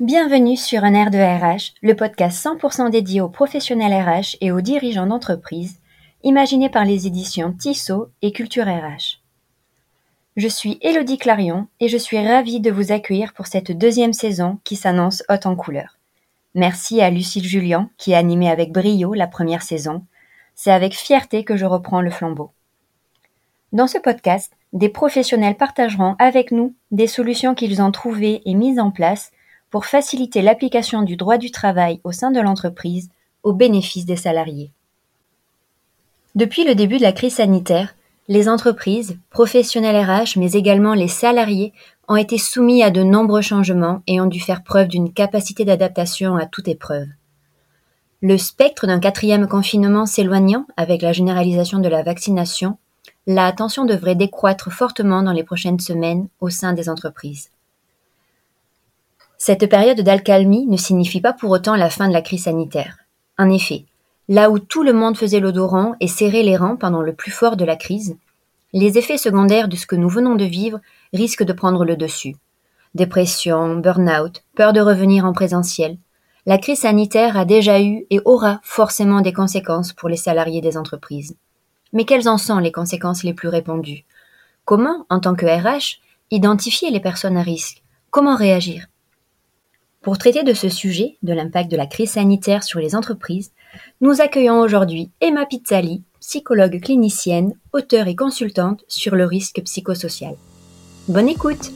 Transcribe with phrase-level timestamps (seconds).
[0.00, 4.60] Bienvenue sur Un air de RH, le podcast 100% dédié aux professionnels RH et aux
[4.60, 5.80] dirigeants d'entreprise,
[6.22, 9.18] imaginé par les éditions Tissot et Culture RH.
[10.36, 14.60] Je suis Elodie Clarion et je suis ravie de vous accueillir pour cette deuxième saison
[14.62, 15.98] qui s'annonce haute en couleurs.
[16.54, 20.04] Merci à Lucille Julien qui a animé avec brio la première saison.
[20.54, 22.52] C'est avec fierté que je reprends le flambeau.
[23.72, 28.78] Dans ce podcast, des professionnels partageront avec nous des solutions qu'ils ont trouvées et mises
[28.78, 29.32] en place
[29.70, 33.10] pour faciliter l'application du droit du travail au sein de l'entreprise
[33.42, 34.72] au bénéfice des salariés.
[36.34, 37.94] Depuis le début de la crise sanitaire,
[38.28, 41.72] les entreprises, professionnels RH, mais également les salariés
[42.08, 46.36] ont été soumis à de nombreux changements et ont dû faire preuve d'une capacité d'adaptation
[46.36, 47.06] à toute épreuve.
[48.20, 52.76] Le spectre d'un quatrième confinement s'éloignant avec la généralisation de la vaccination,
[53.26, 57.50] la tension devrait décroître fortement dans les prochaines semaines au sein des entreprises.
[59.40, 62.98] Cette période d'alcalmie ne signifie pas pour autant la fin de la crise sanitaire.
[63.38, 63.84] En effet,
[64.28, 67.56] là où tout le monde faisait l'odorant et serrait les rangs pendant le plus fort
[67.56, 68.16] de la crise,
[68.72, 70.80] les effets secondaires de ce que nous venons de vivre
[71.12, 72.34] risquent de prendre le dessus.
[72.96, 75.98] Dépression, burn-out, peur de revenir en présentiel.
[76.44, 80.76] La crise sanitaire a déjà eu et aura forcément des conséquences pour les salariés des
[80.76, 81.36] entreprises.
[81.92, 84.04] Mais quelles en sont les conséquences les plus répandues?
[84.64, 86.00] Comment, en tant que RH,
[86.32, 87.84] identifier les personnes à risque?
[88.10, 88.88] Comment réagir?
[90.00, 93.50] Pour traiter de ce sujet, de l'impact de la crise sanitaire sur les entreprises,
[94.00, 100.36] nous accueillons aujourd'hui Emma Pizzali, psychologue clinicienne, auteure et consultante sur le risque psychosocial.
[101.08, 101.72] Bonne écoute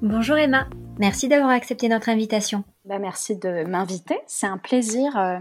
[0.00, 0.66] Bonjour Emma,
[0.98, 2.64] merci d'avoir accepté notre invitation.
[2.86, 5.38] Bah, merci de m'inviter, c'est un plaisir euh,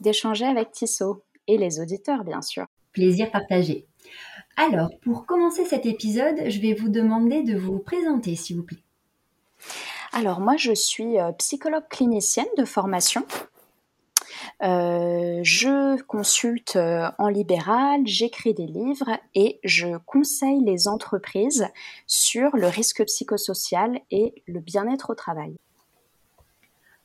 [0.00, 2.66] d'échanger avec Tissot et les auditeurs bien sûr.
[2.92, 3.86] Plaisir partagé.
[4.56, 8.82] Alors, pour commencer cet épisode, je vais vous demander de vous présenter s'il vous plaît.
[10.12, 13.24] Alors moi je suis euh, psychologue clinicienne de formation.
[14.62, 21.68] Euh, je consulte euh, en libéral, j'écris des livres et je conseille les entreprises
[22.06, 25.56] sur le risque psychosocial et le bien-être au travail.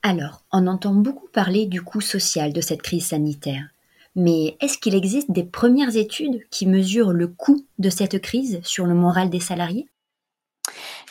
[0.02, 3.70] Alors, on entend beaucoup parler du coût social de cette crise sanitaire.
[4.16, 8.86] Mais est-ce qu'il existe des premières études qui mesurent le coût de cette crise sur
[8.86, 9.88] le moral des salariés?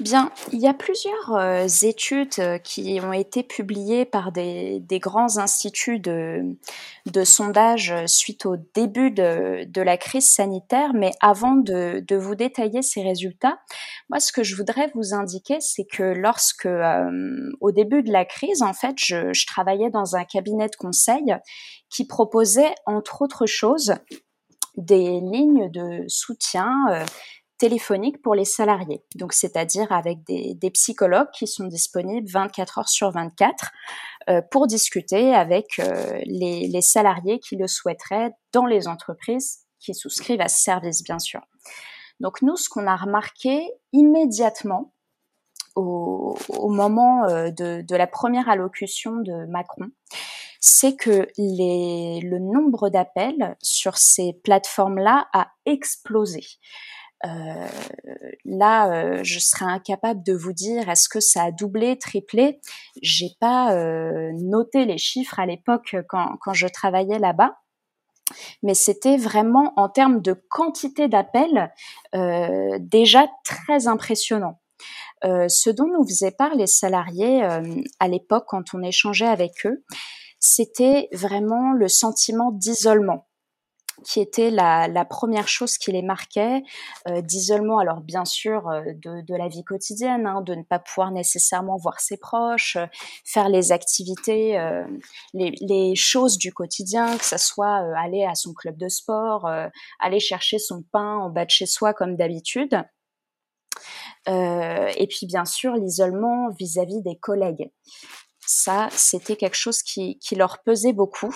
[0.01, 5.37] Bien, il y a plusieurs euh, études euh, qui ont été publiées par des, grands
[5.37, 6.57] instituts de,
[7.25, 13.59] sondage suite au début de, la crise sanitaire, mais avant de, vous détailler ces résultats,
[14.09, 17.11] moi ce que je voudrais vous indiquer, c'est que lorsque, euh,
[17.61, 21.37] au début de la crise, en fait, je travaillais dans un cabinet de conseil
[21.91, 23.95] qui proposait, entre autres choses,
[24.79, 27.05] des lignes de soutien
[27.63, 29.05] téléphonique pour les salariés.
[29.15, 33.71] Donc, c'est-à-dire avec des, psychologues qui sont disponibles 24 heures sur 24
[34.29, 40.41] euh, pour discuter avec euh, les, salariés qui le souhaiteraient dans les entreprises qui souscrivent
[40.41, 41.41] à ce service, bien sûr.
[42.19, 44.93] Donc, nous, ce qu'on a remarqué immédiatement
[45.77, 46.37] au,
[46.69, 49.87] moment euh, de, la première allocution de Macron,
[50.59, 56.43] c'est que le nombre d'appels sur ces plateformes-là a explosé.
[57.25, 57.69] Euh,
[58.45, 62.61] là, euh, je serais incapable de vous dire est-ce que ça a doublé, triplé?
[63.01, 67.59] J'ai pas euh, noté les chiffres à l'époque quand, quand je travaillais là-bas
[68.63, 71.71] mais c'était vraiment en termes de quantité d'appels
[72.15, 74.59] euh, déjà très impressionnant.
[75.25, 79.85] Euh, ce dont nous faisaient part les salariés à l'époque quand on échangeait avec eux,
[80.39, 83.27] c'était vraiment le sentiment d'isolement
[84.03, 86.63] qui était la, première chose qui les marquait,
[87.09, 91.11] euh, d'isolement, alors bien sûr euh, de, la vie quotidienne, hein, de ne pas pouvoir
[91.11, 92.87] nécessairement voir ses proches, euh,
[93.25, 94.59] faire les activités,
[95.35, 99.49] les, les, choses du quotidien, que ce soit aller à son club de sport,
[100.01, 102.83] aller chercher son pain en bas de chez soi comme d'habitude.
[104.27, 107.71] et puis bien sûr l'isolement vis-à-vis des collègues.
[108.47, 111.35] Ça, c'était quelque chose qui, leur pesait beaucoup.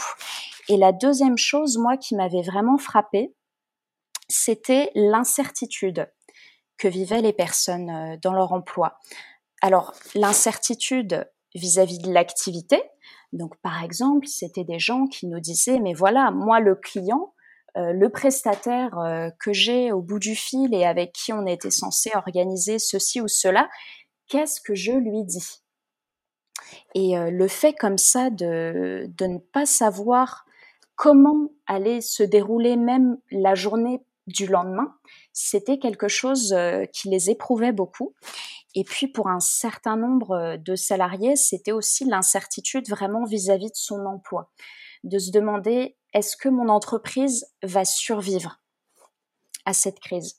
[0.69, 3.35] Et la deuxième chose, moi, qui m'avait vraiment frappée,
[4.29, 6.11] c'était l'incertitude
[6.79, 8.99] que vivaient les personnes euh, dans leur emploi.
[9.63, 12.83] Alors, l'incertitude vis-à-vis de l'activité.
[13.33, 17.35] Donc, par exemple, c'était des gens qui nous disaient, mais voilà, moi, le client,
[17.77, 21.71] euh, le prestataire euh, que j'ai au bout du fil et avec qui on était
[21.71, 23.69] censé organiser ceci ou cela,
[24.29, 25.63] qu'est-ce que je lui dis?
[26.95, 30.47] Et le fait comme ça de, ne pas savoir
[30.95, 34.95] comment allait se dérouler même la journée du lendemain,
[35.33, 36.57] c'était quelque chose
[36.93, 38.15] qui les éprouvait beaucoup.
[38.75, 44.05] Et puis pour un certain nombre de salariés, c'était aussi l'incertitude vraiment vis-à-vis de son
[44.05, 44.51] emploi,
[45.05, 48.61] de se demander est-ce que mon entreprise va survivre
[49.65, 50.37] à cette crise?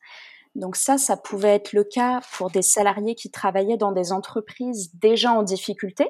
[0.57, 4.89] Donc ça, ça pouvait être le cas pour des salariés qui travaillaient dans des entreprises
[4.95, 6.09] déjà en difficulté,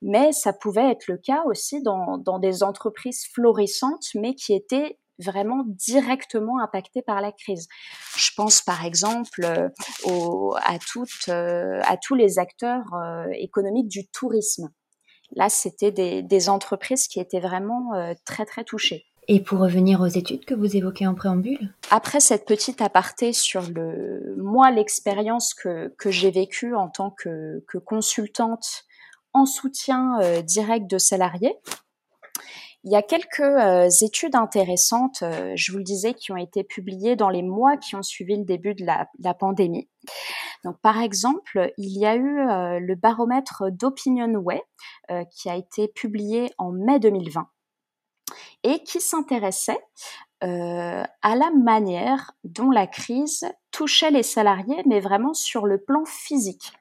[0.00, 5.64] mais ça pouvait être le cas aussi dans, des entreprises florissantes, mais qui étaient vraiment
[5.66, 7.68] directement impactées par la crise.
[8.16, 9.68] Je pense par exemple euh,
[10.64, 14.70] à, toutes, euh, à tous les acteurs euh, économiques du tourisme.
[15.36, 17.90] Là, c'était des, des, entreprises qui étaient vraiment
[18.24, 19.04] très très touchées.
[19.26, 21.74] Et pour revenir aux études que vous évoquez en préambule?
[21.90, 27.64] Après cette petite aparté sur le moi l'expérience que, que j'ai vécue en tant que,
[27.84, 28.84] consultante
[29.32, 31.56] en soutien euh, direct de salariés,
[32.84, 36.62] il y a quelques euh, études intéressantes, euh, je vous le disais, qui ont été
[36.62, 39.88] publiées dans les mois qui ont suivi le début de la, la pandémie.
[40.64, 44.62] Donc, par exemple, il y a eu le baromètre d'Opinionway
[45.30, 47.46] qui a été publié en mai 2020
[48.64, 49.78] et qui s'intéressait
[50.42, 56.04] euh, à la manière dont la crise touchait les salariés, mais vraiment sur le plan
[56.04, 56.72] physique.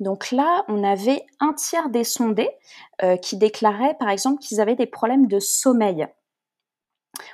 [0.00, 2.50] Donc là, on avait un tiers des sondés
[3.02, 6.06] euh, qui déclaraient, par exemple, qu'ils avaient des problèmes de sommeil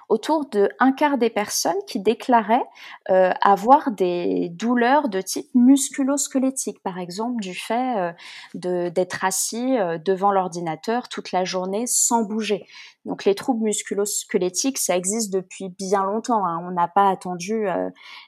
[0.08, 2.64] autour de un quart des personnes qui déclaraient
[3.10, 8.14] euh, avoir des douleurs de type musculo-squelettique, par exemple du fait
[8.54, 12.66] euh, d'être assis euh, devant l'ordinateur toute la journée sans bouger.
[13.04, 16.44] Donc les troubles musculo-squelettiques, ça existe depuis bien longtemps.
[16.44, 16.60] Hein.
[16.66, 17.66] On n'a pas attendu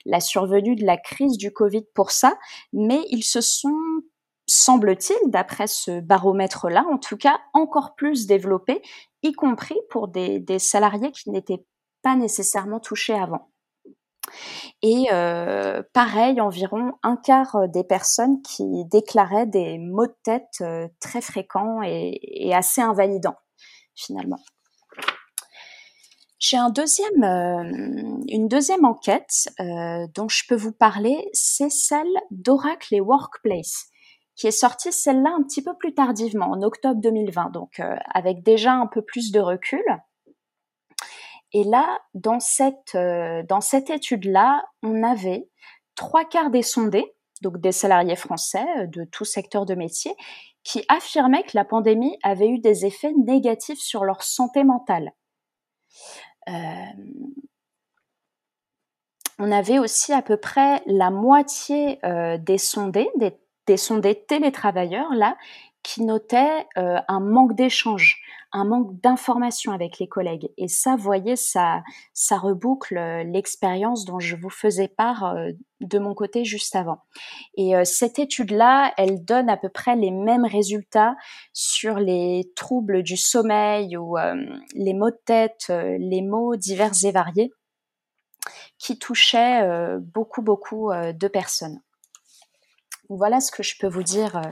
[0.05, 2.35] la survenue de la crise du Covid pour ça,
[2.73, 3.77] mais ils se sont
[4.51, 8.81] semble-t-il, d'après ce baromètre-là, en tout cas encore plus développés
[9.23, 11.63] y compris pour des, salariés qui n'étaient
[12.01, 13.49] pas nécessairement touchés avant.
[14.81, 20.87] Et euh, pareil, environ un quart des personnes qui déclaraient des maux de tête euh,
[20.99, 23.37] très fréquents et, assez invalidants,
[23.95, 24.39] finalement.
[26.39, 27.63] J'ai euh,
[28.27, 29.47] une deuxième enquête
[30.15, 33.90] dont je peux vous parler, c'est celle d'Oracle et Workplace
[34.35, 38.43] qui est sortie celle-là un petit peu plus tardivement, en octobre 2020, donc euh, avec
[38.43, 39.83] déjà un peu plus de recul.
[41.53, 45.49] Et là, dans cette, euh, cette étude-là, on avait
[45.95, 50.15] trois quarts des sondés, donc des salariés français euh, de tout secteur de métier,
[50.63, 55.11] qui affirmaient que la pandémie avait eu des effets négatifs sur leur santé mentale.
[59.39, 61.99] on avait aussi à peu près la moitié
[62.39, 63.31] des sondés, des
[63.77, 65.35] sont des télétravailleurs là
[65.83, 68.21] qui notaient euh, un manque d'échange,
[68.51, 70.49] un manque d'information avec les collègues.
[70.57, 71.81] Et ça, voyez, ça,
[72.13, 76.99] ça reboucle euh, l'expérience dont je vous faisais part euh, de mon côté juste avant.
[77.57, 81.15] Et cette étude-là, elle donne à peu près les mêmes résultats
[81.53, 84.15] sur les troubles du sommeil ou
[84.75, 87.51] les maux de tête, les maux divers et variés
[88.77, 91.81] qui touchaient beaucoup, beaucoup de personnes
[93.17, 94.51] voilà ce que je peux vous dire, euh,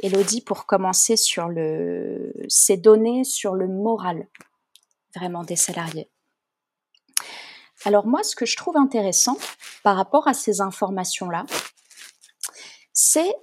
[0.00, 1.48] Elodie, pour commencer sur
[2.48, 4.26] ces données sur le moral
[5.14, 6.10] vraiment des salariés.
[7.84, 9.36] Alors moi, ce que je trouve intéressant
[9.82, 11.44] par rapport à ces informations-là,
[12.92, 13.34] c'est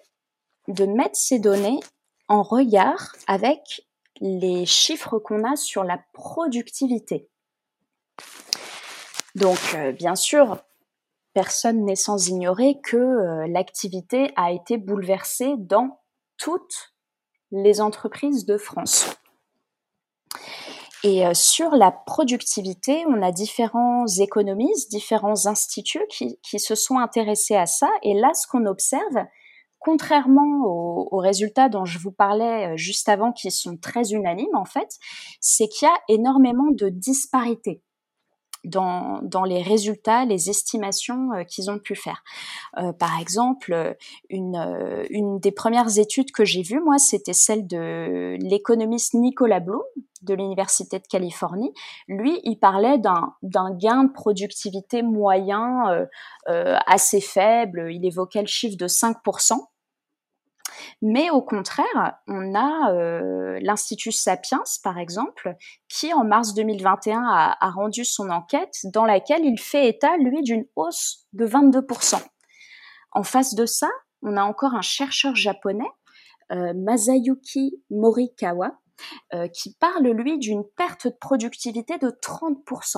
[0.67, 1.79] de mettre ces données
[2.27, 3.87] en regard avec
[4.19, 7.29] les chiffres qu'on a sur la productivité.
[9.35, 10.61] Donc, euh, bien sûr,
[11.33, 15.99] personne n'est sans ignorer que euh, l'activité a été bouleversée dans
[16.37, 16.93] toutes
[17.51, 19.07] les entreprises de France.
[21.03, 27.55] Et euh, sur la productivité, on a différents économistes, différents instituts qui, se sont intéressés
[27.55, 27.89] à ça.
[28.03, 29.25] Et là, ce qu'on observe,
[29.79, 34.65] contrairement aux, résultats dont je vous parlais euh, juste avant, qui sont très unanimes en
[34.65, 34.97] fait,
[35.39, 37.81] c'est qu'il y a énormément de disparités
[38.63, 42.23] dans, dans les résultats, les estimations euh, qu'ils ont pu faire.
[42.77, 43.95] Euh, par exemple,
[44.29, 49.59] une, euh, une des premières études que j'ai vues, moi, c'était celle de l'économiste Nicolas
[49.59, 49.81] Bloom
[50.21, 51.73] de l'Université de Californie.
[52.07, 56.05] Lui, il parlait d'un gain de productivité moyen
[56.45, 57.87] assez faible.
[57.91, 59.55] Il évoquait le chiffre de 5%.
[61.01, 65.55] Mais au contraire, on a euh, l'Institut Sapiens, par exemple,
[65.87, 70.65] qui en mars 2021 a, rendu son enquête dans laquelle il fait état, lui, d'une
[70.75, 72.21] hausse de 22%.
[73.13, 73.89] En face de ça,
[74.21, 75.89] on a encore un chercheur japonais,
[76.51, 78.77] euh, Masayuki Morikawa,
[79.51, 82.97] qui parle, lui, d'une perte de productivité de 30%.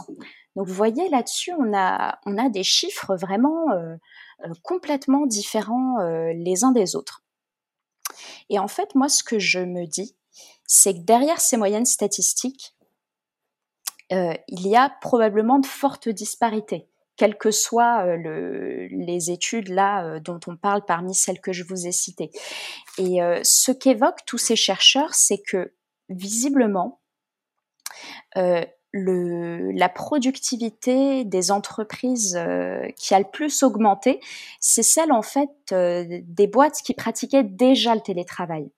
[0.58, 3.68] Donc vous voyez là-dessus, on a des chiffres vraiment
[4.64, 5.96] complètement différents
[6.34, 7.24] les uns des autres.
[8.50, 10.16] Et en fait, moi, ce que je me dis,
[10.66, 12.76] c'est que derrière ces moyennes statistiques,
[14.10, 20.56] il y a probablement de fortes disparités quelles que soient les études là dont on
[20.56, 22.32] parle parmi celles que je vous ai citées.
[22.98, 25.74] Et ce qu'évoquent tous ces chercheurs, c'est que
[26.10, 27.02] visiblement,
[28.94, 32.40] la productivité des entreprises
[32.96, 34.20] qui a le plus augmenté,
[34.60, 38.72] c'est celle en fait des boîtes qui pratiquaient déjà le télétravail.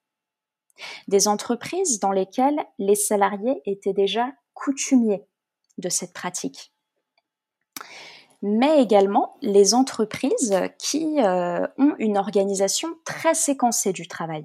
[1.08, 5.24] Des entreprises dans lesquelles les salariés étaient déjà coutumiers
[5.78, 6.72] de cette pratique
[8.42, 14.44] mais également les entreprises qui euh, ont une organisation très séquencée du travail.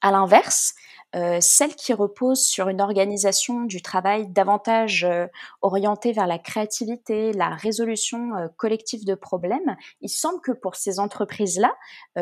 [0.00, 0.74] À l'inverse,
[1.16, 5.26] euh, celles qui reposent sur une organisation du travail davantage euh,
[5.62, 11.74] orientée vers la créativité, la résolution collective de problèmes, il semble que pour ces entreprises-là,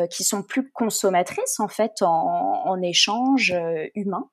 [0.09, 3.55] qui sont plus consommatrices en fait en, en échange
[3.95, 4.29] humain,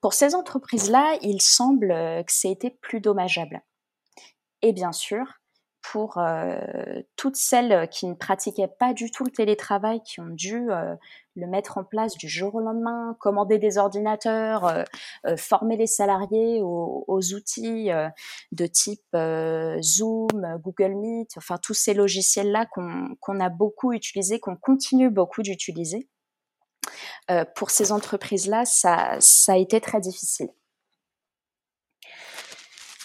[0.00, 3.62] pour ces entreprises-là, il semble que été plus dommageable.
[4.62, 5.24] Et bien sûr
[5.90, 6.56] pour euh,
[7.14, 10.94] toutes celles qui ne pratiquaient pas du tout le télétravail, qui ont dû euh,
[11.36, 14.64] le mettre en place du jour au lendemain, commander des ordinateurs,
[15.26, 17.90] euh, former les salariés aux, outils
[18.52, 19.16] de type
[19.82, 26.08] Zoom, Google Meet, enfin tous ces logiciels-là qu'on a beaucoup utilisés, qu'on continue beaucoup d'utiliser.
[27.56, 30.48] pour ces entreprises-là, ça a été très difficile.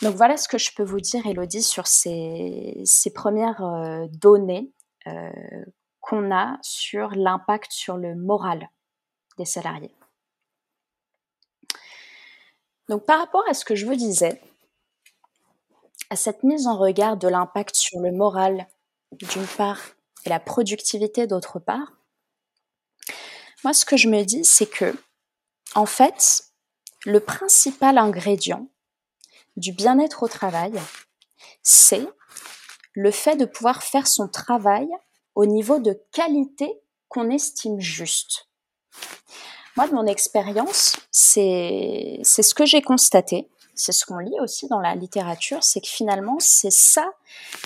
[0.02, 4.72] Donc voilà ce que je peux vous dire, Elodie, sur ces, premières euh, données
[5.08, 5.30] euh,
[6.00, 8.70] qu'on a sur l'impact sur le moral
[9.38, 9.94] des salariés.
[12.88, 14.42] Donc par rapport à ce que je vous disais,
[16.10, 18.68] à cette mise en regard de l'impact sur le moral
[19.12, 19.82] d'une part
[20.26, 21.94] et la productivité d'autre part,
[23.64, 24.96] moi ce que je me dis c'est que
[25.76, 26.46] en fait,
[27.06, 28.68] le principal ingrédient
[29.60, 30.74] du bien-être au travail,
[31.62, 32.08] c'est
[32.94, 34.88] le fait de pouvoir faire son travail
[35.36, 38.48] au niveau de qualité qu'on estime juste.
[39.76, 44.80] Moi, de mon expérience, c'est ce que j'ai constaté, c'est ce qu'on lit aussi dans
[44.80, 47.14] la littérature, c'est que finalement, c'est ça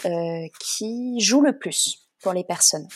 [0.06, 2.88] euh, qui joue le plus pour les personnes.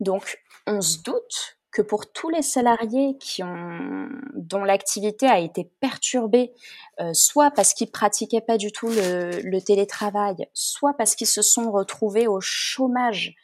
[0.00, 5.70] Donc, on se doute que pour tous les salariés qui ont, dont l'activité a été
[5.80, 6.52] perturbée,
[7.00, 11.72] euh, soit parce qu'ils pratiquaient pas du tout le, télétravail, soit parce qu'ils se sont
[11.72, 13.34] retrouvés au chômage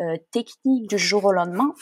[0.00, 1.74] euh, technique du jour au lendemain,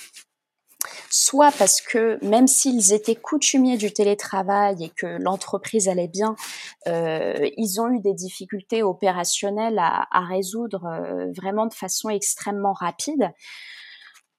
[1.08, 6.36] soit parce que même s'ils étaient coutumiers du télétravail et que l'entreprise allait bien,
[6.86, 10.82] euh, ils ont eu des difficultés opérationnelles à, à résoudre
[11.34, 13.32] vraiment de façon extrêmement rapide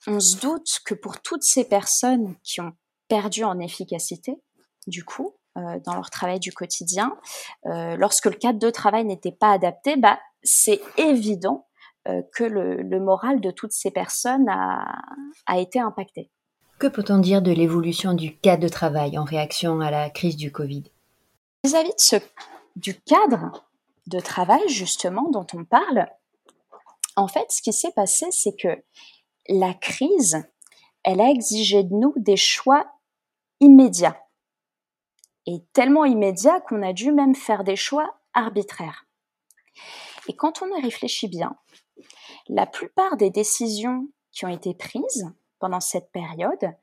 [0.07, 2.73] on se doute que pour toutes ces personnes qui ont
[3.07, 4.35] perdu en efficacité,
[4.87, 7.17] du coup, euh, dans leur travail du quotidien,
[7.65, 11.67] euh, lorsque le cadre de travail n'était pas adapté, bah, c'est évident
[12.07, 15.01] euh, que le, moral de toutes ces personnes a,
[15.45, 16.29] a été impacté.
[16.77, 20.51] Que peut-on dire de l'évolution du cadre de travail en réaction à la crise du
[20.51, 20.83] Covid?
[21.63, 22.17] Vis-à-vis de ce,
[22.75, 23.65] du cadre
[24.07, 26.07] de travail, justement, dont on parle,
[27.15, 28.77] en fait, ce qui s'est passé, c'est que
[29.47, 30.43] la crise,
[31.03, 32.85] elle a exigé de nous des choix
[33.59, 34.19] immédiats.
[35.45, 39.05] Et tellement immédiats qu'on a dû même faire des choix arbitraires.
[40.27, 41.55] Et quand on y réfléchit bien,
[42.47, 46.73] la plupart des décisions qui ont été prises pendant cette période,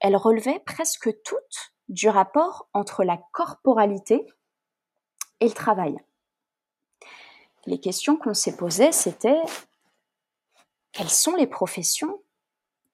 [0.00, 4.26] elles relevaient presque toutes du rapport entre la corporalité
[5.40, 5.96] et le travail.
[7.66, 9.40] Les questions qu'on s'est posées, c'était
[10.92, 12.22] quelles sont les professions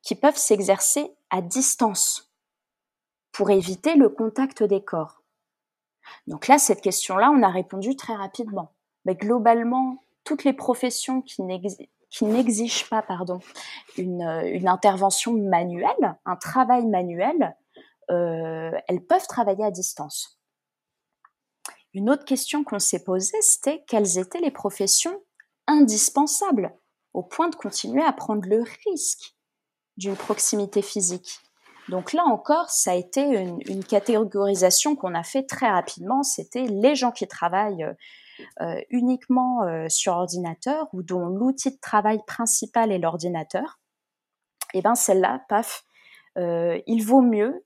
[0.03, 2.33] qui peuvent s'exercer à distance
[3.33, 5.23] pour éviter le contact des corps?
[6.27, 8.73] Donc là, cette question-là, on a répondu très rapidement.
[9.05, 13.41] Mais globalement, toutes les professions qui n'exigent pas pardon,
[13.97, 14.23] une,
[14.67, 17.57] intervention manuelle, un travail manuel,
[18.11, 20.39] euh, elles peuvent travailler à distance.
[21.95, 25.23] Une autre question qu'on s'est posée, c'était quelles étaient les professions
[25.67, 26.75] indispensables
[27.15, 29.35] au point de continuer à prendre le risque
[29.97, 31.41] d'une proximité physique.
[31.89, 36.23] Donc là encore, ça a été une, catégorisation qu'on a fait très rapidement.
[36.23, 37.87] C'était les gens qui travaillent
[38.61, 43.81] euh, uniquement euh, sur ordinateur ou dont l'outil de travail principal est l'ordinateur.
[44.75, 45.85] Et eh ben celle-là, paf,
[46.37, 47.65] il vaut mieux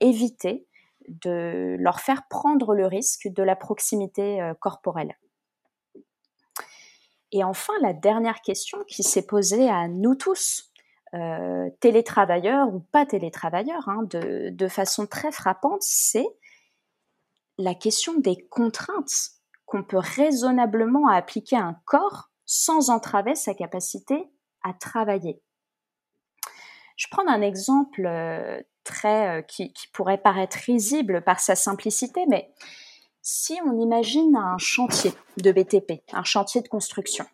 [0.00, 0.66] éviter
[1.08, 5.16] de leur faire prendre le risque de la proximité corporelle.
[7.32, 10.70] Et enfin, la dernière question qui s'est posée à nous tous,
[11.14, 16.28] euh, télétravailleurs ou pas télétravailleurs, hein, de, de, façon très frappante, c'est
[17.58, 19.32] la question des contraintes
[19.66, 24.30] qu'on peut raisonnablement appliquer à un corps sans entraver sa capacité
[24.62, 25.42] à travailler.
[26.96, 32.24] Je prends un exemple euh, très euh, qui, qui, pourrait paraître risible par sa simplicité,
[32.28, 32.52] mais
[33.22, 37.26] si on imagine un chantier de BTP, un chantier de construction,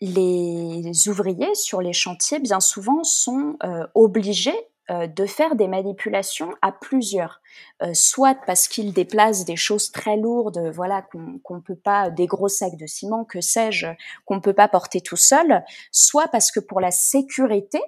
[0.00, 4.54] les ouvriers sur les chantiers, bien souvent, sont euh, obligés
[4.90, 7.40] euh, de faire des manipulations à plusieurs,
[7.82, 12.26] euh, soit parce qu'ils déplacent des choses très lourdes, voilà, qu'on ne peut pas, des
[12.26, 13.86] gros sacs de ciment, que sais-je,
[14.24, 17.80] qu'on ne peut pas porter tout seul, soit parce que pour la sécurité,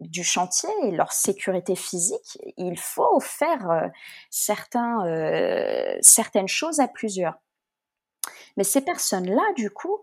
[0.00, 3.88] du chantier et leur sécurité physique, il faut faire euh,
[4.30, 7.34] certains, euh, certaines choses à plusieurs.
[8.56, 9.98] Mais ces personnes-là, du coup,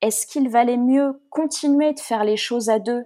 [0.00, 3.04] est-ce qu'il valait mieux continuer de faire les choses à deux,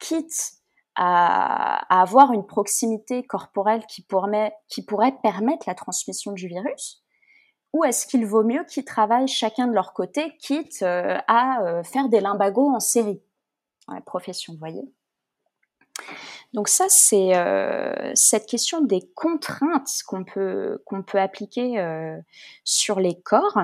[0.00, 0.52] quitte
[0.96, 4.52] à, avoir une proximité corporelle qui pourrait,
[5.22, 7.02] permettre la transmission du virus
[7.74, 12.08] ou est-ce qu'il vaut mieux qu'ils travaillent chacun de leur côté, quitte euh, à faire
[12.08, 13.22] des limbagos en série?
[14.06, 14.90] Profession, vous voyez?
[16.54, 22.16] Donc ça, c'est euh, cette question des contraintes qu'on peut, peut appliquer euh,
[22.64, 23.58] sur les corps.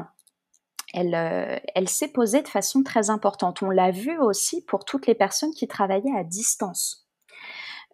[0.92, 3.62] Elle, euh, elle s'est posée de façon très importante.
[3.62, 7.08] On l'a vu aussi pour toutes les personnes qui travaillaient à distance.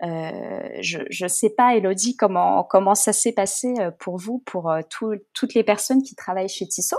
[0.03, 5.65] je ne sais pas, Elodie, comment, comment ça s'est passé pour vous, pour toutes les
[5.65, 6.99] personnes qui travaillent chez Tissot.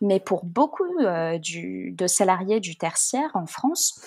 [0.00, 4.00] Mais pour beaucoup de salariés du tertiaire en France,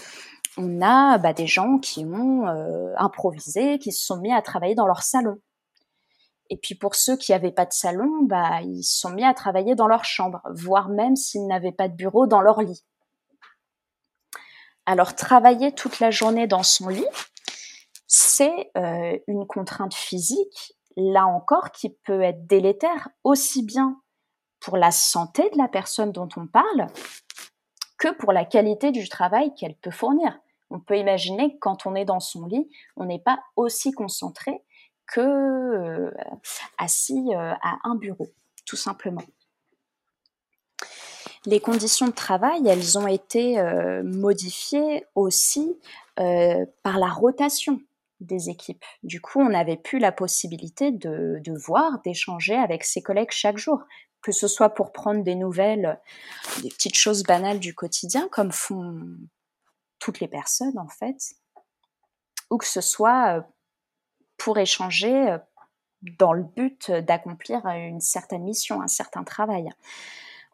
[0.58, 4.76] on a bah, des gens qui ont euh, improvisé, qui se sont mis à travailler
[4.76, 5.38] dans leur salon.
[6.50, 9.34] Et puis pour ceux qui n'avaient pas de salon, bah, ils se sont mis à
[9.34, 12.84] travailler dans leur chambre, voire même s'ils n'avaient pas de bureau, dans leur lit.
[14.86, 17.08] Alors travailler toute la journée dans son lit,
[18.08, 24.02] c'est euh, une contrainte physique, là encore, qui peut être délétère aussi bien
[24.62, 26.88] pour la santé de la personne dont on parle
[27.98, 30.40] que pour la qualité du travail qu'elle peut fournir.
[30.70, 34.64] On peut imaginer que quand on est dans son lit, on n'est pas aussi concentré
[35.08, 36.12] que euh,
[36.78, 38.28] assis euh, à un bureau,
[38.66, 39.24] tout simplement.
[41.46, 45.80] Les conditions de travail, elles ont été euh, modifiées aussi
[46.16, 47.80] par la rotation
[48.22, 48.84] des équipes.
[49.04, 53.60] Du coup, on n'avait plus la possibilité de, de voir, d'échanger avec ses collègues chaque
[53.60, 53.84] jour,
[54.24, 56.00] que ce soit pour prendre des nouvelles,
[56.64, 59.06] des petites choses banales du quotidien, comme font
[60.00, 61.36] toutes les personnes en fait,
[62.50, 63.42] ou que ce soit euh,
[64.38, 65.38] pour échanger euh,
[66.20, 69.70] dans le but d'accomplir une certaine mission, un certain travail.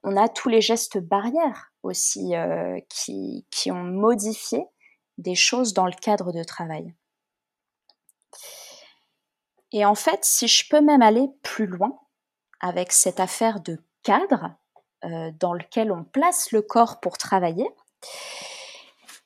[0.03, 4.65] On a tous les gestes barrières aussi euh, qui ont modifié
[5.17, 6.93] des choses dans le cadre de travail.
[9.71, 11.99] Et en fait, si je peux même aller plus loin
[12.59, 14.55] avec cette affaire de cadre
[15.39, 17.67] dans lequel on place le corps pour travailler,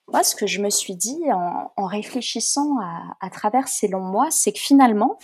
[0.07, 2.77] moi, ce que je me suis dit en, réfléchissant
[3.19, 5.19] à, travers ces longs mois, c'est que finalement,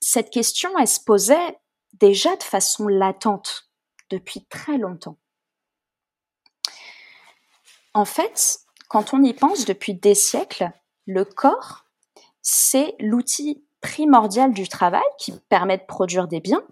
[0.00, 1.58] cette question, elle se posait
[1.94, 3.68] déjà de façon latente
[4.08, 5.18] depuis très longtemps.
[7.92, 10.70] En fait, quand on y pense depuis des siècles,
[11.06, 11.86] le corps,
[12.42, 16.64] c'est l'outil primordial du travail qui permet de produire des biens,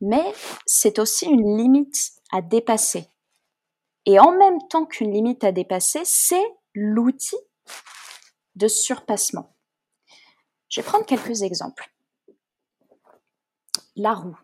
[0.00, 0.32] mais
[0.64, 3.10] c'est aussi une limite à dépasser
[4.06, 7.36] et en même temps qu'une limite à dépasser, c'est l'outil
[8.54, 9.54] de surpassement.
[10.68, 11.90] Je vais prendre quelques exemples.
[13.96, 14.38] La roue,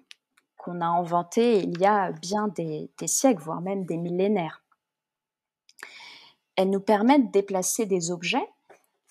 [0.57, 4.63] qu'on a inventée il y a bien des, siècles, voire même des millénaires.
[6.57, 8.49] Elle nous permet de déplacer des objets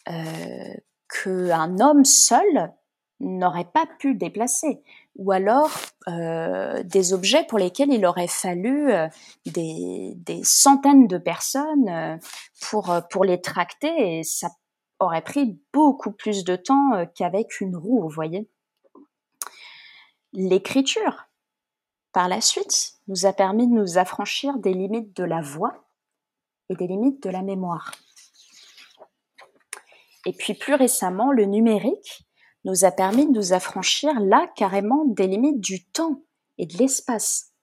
[0.09, 0.73] euh,
[1.09, 2.73] qu'un homme seul
[3.19, 4.83] n'aurait pas pu déplacer
[5.15, 5.71] ou alors
[6.07, 9.07] euh, des objets pour lesquels il aurait fallu euh,
[9.45, 12.17] des, centaines de personnes euh,
[13.09, 14.49] pour les tracter et ça
[14.99, 18.49] aurait pris beaucoup plus de temps qu'avec une roue, vous voyez.
[20.31, 21.27] L'écriture,
[22.11, 25.85] par la suite, nous a permis de nous affranchir des limites de la voix
[26.69, 27.91] et des limites de la mémoire.
[30.25, 32.24] Et puis plus récemment, le numérique
[32.65, 36.23] nous a permis de nous affranchir là carrément des limites du temps
[36.57, 37.53] et de l'espace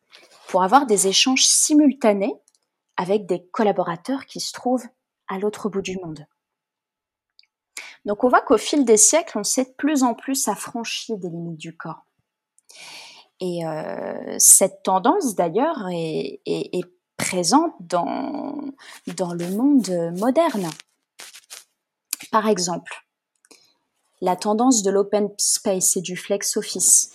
[0.49, 2.35] pour avoir des échanges simultanés
[2.97, 4.87] avec des collaborateurs qui se trouvent
[5.29, 6.25] à l'autre bout du monde.
[8.05, 11.29] Donc on voit qu'au fil des siècles, on s'est de plus en plus affranchi des
[11.29, 12.05] limites du corps.
[13.41, 16.41] Et euh, cette tendance d'ailleurs est,
[17.17, 18.73] présente dans,
[19.17, 20.69] dans le monde moderne.
[22.31, 22.93] Par exemple,
[24.23, 27.13] la tendance de l'open space et du flex office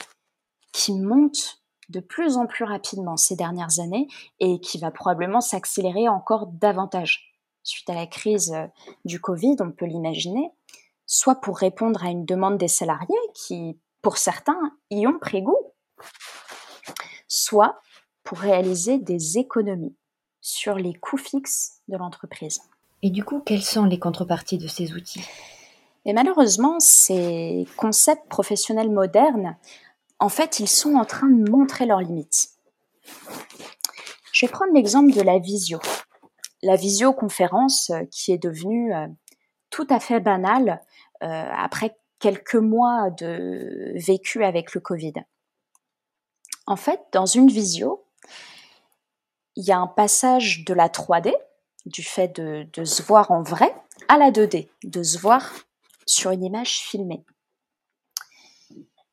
[0.73, 4.09] qui monte de plus en plus rapidement ces dernières années
[4.41, 8.67] et qui va probablement s'accélérer encore davantage suite à la crise euh,
[9.05, 10.51] du Covid, on peut l'imaginer,
[11.05, 15.73] soit pour répondre à une demande des salariés qui, pour certains, y ont pris goût,
[17.27, 17.79] soit
[18.23, 19.95] pour réaliser des économies
[20.41, 22.61] sur les coûts fixes de l'entreprise.
[23.01, 25.23] Et du coup, quelles sont les contreparties de ces outils?
[26.07, 29.55] Et malheureusement, ces concepts professionnels modernes
[30.19, 32.49] en fait, ils sont en train de montrer leurs limites.
[34.31, 35.79] Je vais prendre l'exemple de la visio.
[36.63, 39.07] La visioconférence euh, qui est devenue euh,
[39.69, 40.81] tout à fait banale
[41.23, 45.13] euh, après quelques mois de vécu avec le Covid.
[46.65, 48.05] En fait, dans une visio,
[49.55, 51.31] il y a un passage de la 3D,
[51.85, 53.73] du fait de, de se voir en vrai,
[54.07, 55.53] à la 2D, de se voir
[56.07, 57.23] sur une image filmée.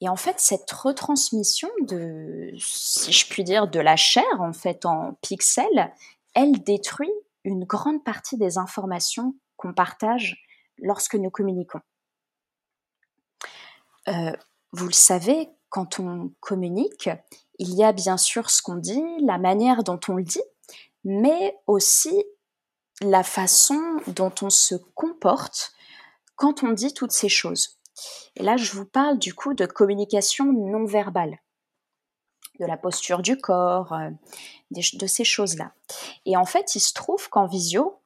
[0.00, 4.84] Et en fait, cette retransmission de, si je puis dire, de la chair, en fait,
[4.86, 5.92] en pixels,
[6.34, 7.12] elle détruit
[7.44, 10.44] une grande partie des informations qu'on partage
[10.78, 11.80] lorsque nous communiquons.
[14.08, 14.32] Euh,
[14.72, 17.08] vous le savez, quand on communique,
[17.58, 20.42] il y a bien sûr ce qu'on dit, la manière dont on le dit,
[21.04, 22.24] mais aussi
[23.00, 25.72] la façon dont on se comporte
[26.36, 27.78] quand on dit toutes ces choses.
[28.36, 31.38] Et là, je vous parle du coup de communication non verbale,
[32.58, 34.10] de la posture du corps, euh,
[34.70, 35.72] de ces choses-là.
[36.26, 38.00] Et en fait, il se trouve qu'en visio,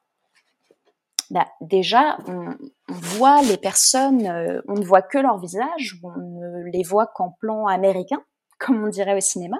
[1.31, 2.55] bah, déjà, on,
[2.87, 7.31] voit les personnes, euh, on ne voit que leur visage, on ne les voit qu'en
[7.39, 8.23] plan américain,
[8.59, 9.57] comme on dirait au cinéma,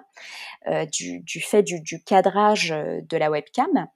[0.67, 3.87] euh, du, fait du, du, cadrage de la webcam.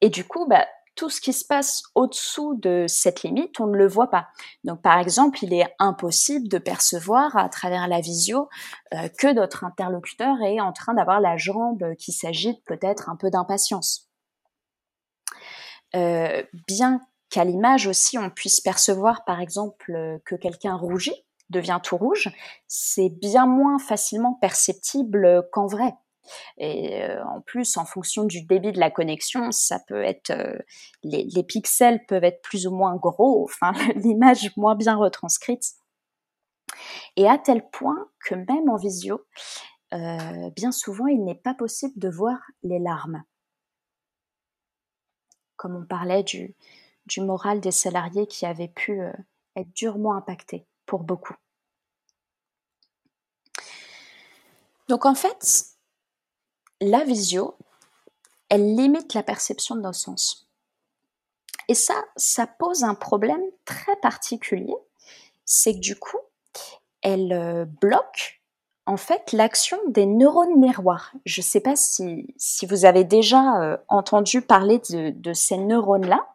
[0.00, 3.76] Et du coup, bah, tout ce qui se passe au-dessous de cette limite, on ne
[3.76, 4.28] le voit pas.
[4.62, 8.48] Donc, par exemple, il est impossible de percevoir à travers la visio
[8.92, 13.30] euh, que notre interlocuteur est en train d'avoir la jambe qui s'agite peut-être un peu
[13.30, 14.08] d'impatience.
[15.94, 21.96] Euh, bien qu'à l'image aussi, on puisse percevoir, par exemple, que quelqu'un rougit, devient tout
[21.96, 22.30] rouge,
[22.66, 25.94] c'est bien moins facilement perceptible qu'en vrai.
[26.58, 30.58] Et euh, en plus, en fonction du débit de la connexion, ça peut être euh,
[31.02, 35.72] les, pixels peuvent être plus ou moins gros, enfin l'image moins bien retranscrite.
[37.16, 39.24] Et à tel point que même en visio,
[39.92, 43.22] euh, bien souvent, il n'est pas possible de voir les larmes.
[45.56, 46.54] Comme on parlait du,
[47.06, 49.00] du moral des salariés qui avait pu
[49.56, 51.34] être durement impacté pour beaucoup.
[54.88, 55.73] Donc en fait,
[56.80, 57.56] la visio,
[58.48, 60.48] elle limite la perception de nos sens.
[61.68, 64.74] Et ça, ça pose un problème très particulier,
[65.44, 66.18] c'est que du coup,
[67.02, 68.40] elle euh, bloque
[68.86, 71.12] en fait l'action des neurones miroirs.
[71.24, 72.34] Je ne sais pas si,
[72.68, 76.26] vous avez déjà euh, entendu parler de, ces neurones-là.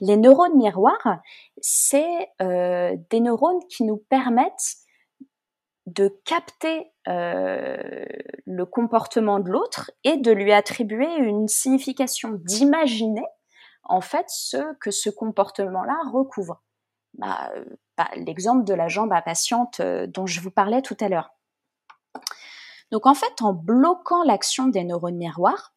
[0.00, 1.20] Les neurones miroirs,
[1.60, 4.78] c'est euh, des neurones qui nous permettent
[5.86, 8.04] de capter euh,
[8.46, 13.24] le comportement de l'autre et de lui attribuer une signification, d'imaginer
[13.84, 16.62] en fait ce que ce comportement-là recouvre.
[17.14, 17.64] Bah, euh,
[17.98, 21.30] bah, l'exemple de la jambe impatiente euh, dont je vous parlais tout à l'heure.
[22.90, 25.74] Donc en fait, en bloquant l'action des neurones miroirs,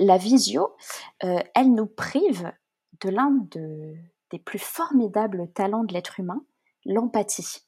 [0.00, 0.76] la visio,
[1.20, 2.52] elle nous prive
[3.00, 3.94] de l'un de,
[4.30, 6.44] des plus formidables talents de l'être humain,
[6.84, 7.67] l'empathie.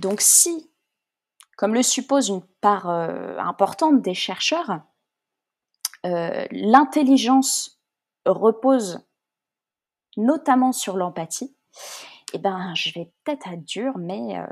[0.00, 0.70] Donc si,
[1.58, 4.80] comme le suppose une part euh, importante des chercheurs,
[6.06, 7.82] euh, l'intelligence
[8.24, 9.06] repose
[10.16, 11.54] notamment sur l'empathie,
[12.32, 14.46] eh ben, je vais peut-être être dur, mais euh,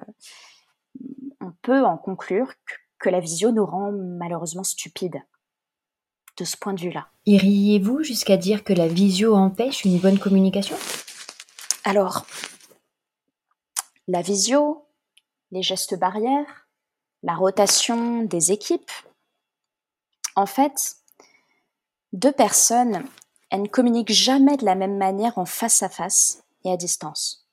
[1.41, 2.53] on peut en conclure
[2.99, 5.23] que, la visio nous rend malheureusement stupides
[6.37, 7.09] de ce point de vue-là.
[7.25, 10.77] Iriez-vous jusqu'à dire que la visio empêche une bonne communication?
[11.85, 12.27] Alors,
[14.09, 14.88] la visio,
[15.51, 16.69] les gestes barrières,
[17.23, 18.91] la rotation des équipes.
[20.37, 20.97] En fait,
[22.13, 23.05] deux personnes,
[23.51, 27.47] elles ne communiquent jamais de la même manière en face à face et à distance.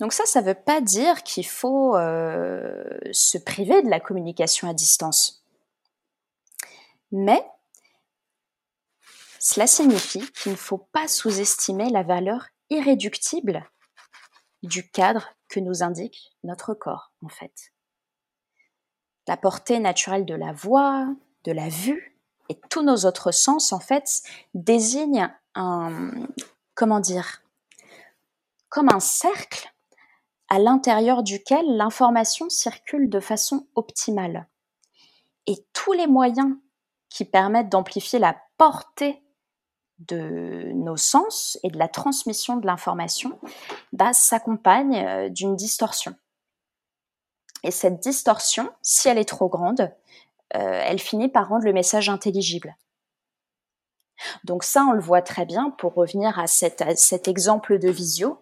[0.00, 4.68] Donc ça, ça ne veut pas dire qu'il faut euh, se priver de la communication
[4.68, 5.42] à distance.
[7.12, 7.44] Mais
[9.38, 13.68] cela signifie qu'il ne faut pas sous-estimer la valeur irréductible
[14.62, 17.72] du cadre que nous indique notre corps, en fait.
[19.28, 21.06] La portée naturelle de la voix,
[21.44, 24.22] de la vue et tous nos autres sens, en fait,
[24.54, 26.10] désignent un,
[26.74, 27.42] comment dire,
[28.68, 29.72] comme un cercle
[30.48, 34.48] à l'intérieur duquel l'information circule de façon optimale.
[35.46, 36.56] Et tous les moyens
[37.10, 39.22] qui permettent d'amplifier la portée
[39.98, 43.38] de nos sens et de la transmission de l'information
[43.92, 46.14] bah, s'accompagnent euh, d'une distorsion.
[47.62, 49.92] Et cette distorsion, si elle est trop grande,
[50.54, 52.76] euh, elle finit par rendre le message intelligible.
[54.44, 58.40] Donc ça, on le voit très bien pour revenir à, cet exemple de visio.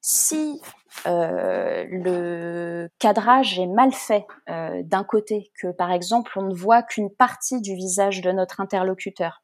[0.00, 0.60] Si
[1.06, 7.10] euh, le cadrage est mal fait d'un côté, que par exemple on ne voit qu'une
[7.10, 9.42] partie du visage de notre interlocuteur,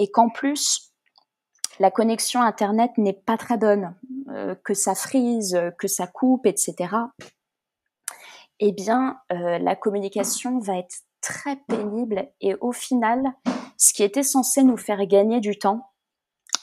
[0.00, 0.92] et qu'en plus
[1.78, 3.94] la connexion Internet n'est pas très bonne,
[4.30, 6.94] euh, que ça frise, que ça coupe, etc.,
[8.58, 13.32] eh bien la communication va être très pénible et au final,
[13.78, 15.86] ce qui était censé nous faire gagner du temps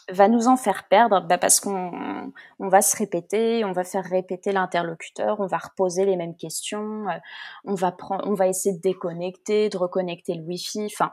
[0.10, 4.06] va nous en faire perdre bah parce qu'on on va se répéter, on va faire
[4.06, 7.17] répéter l'interlocuteur, on va reposer les mêmes questions, euh,
[7.65, 11.12] on va on va essayer de déconnecter, de reconnecter le wifi, enfin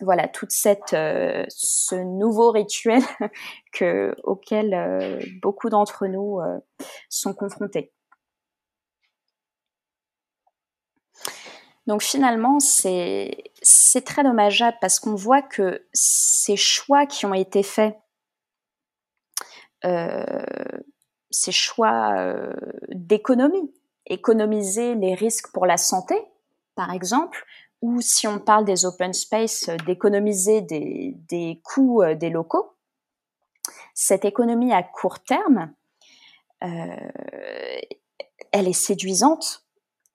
[0.00, 3.02] voilà toute cette euh, ce nouveau rituel
[3.72, 6.40] que auquel euh, beaucoup d'entre nous
[7.08, 7.92] sont confrontés.
[11.88, 13.34] Donc finalement, c'est
[14.04, 17.96] très dommageable parce qu'on voit que ces choix qui ont été faits,
[19.86, 20.22] euh,
[21.30, 22.52] ces choix euh,
[22.90, 23.72] d'économie,
[24.04, 26.14] économiser les risques pour la santé,
[26.74, 27.46] par exemple,
[27.80, 32.72] ou si on parle des open space, d'économiser des, des coûts euh, des locaux,
[33.94, 35.72] cette économie à court terme,
[36.60, 37.86] elle
[38.52, 39.64] est séduisante,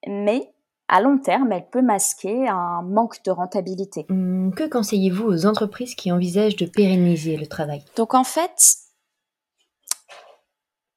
[0.07, 0.53] mais
[0.87, 4.05] à long terme, elle peut masquer un manque de rentabilité.
[4.09, 7.83] Hum, que conseillez-vous aux entreprises qui envisagent de pérenniser le travail?
[7.95, 8.77] Donc en fait,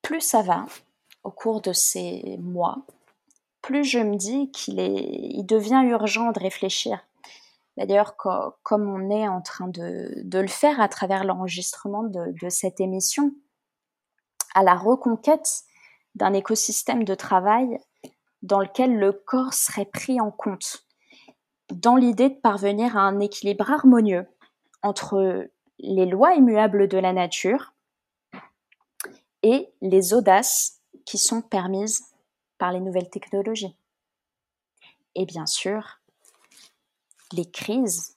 [0.03, 0.67] plus ça va
[1.25, 2.79] au cours de ces mois,
[3.67, 7.05] plus je me dis qu'il est, devient urgent de réfléchir.
[7.77, 13.35] D'ailleurs, comme on est en train de, le faire à travers l'enregistrement de cette émission,
[14.55, 15.65] à la reconquête
[16.15, 17.79] d'un écosystème de travail
[18.43, 20.87] dans lequel le corps serait pris en compte,
[21.71, 24.27] dans l'idée de parvenir à un équilibre harmonieux
[24.83, 25.49] entre
[25.81, 27.75] les lois immuables de la nature
[29.43, 32.06] et les audaces qui sont permises
[32.59, 33.77] par les nouvelles technologies.
[35.14, 36.01] Et bien sûr,
[37.33, 38.16] les crises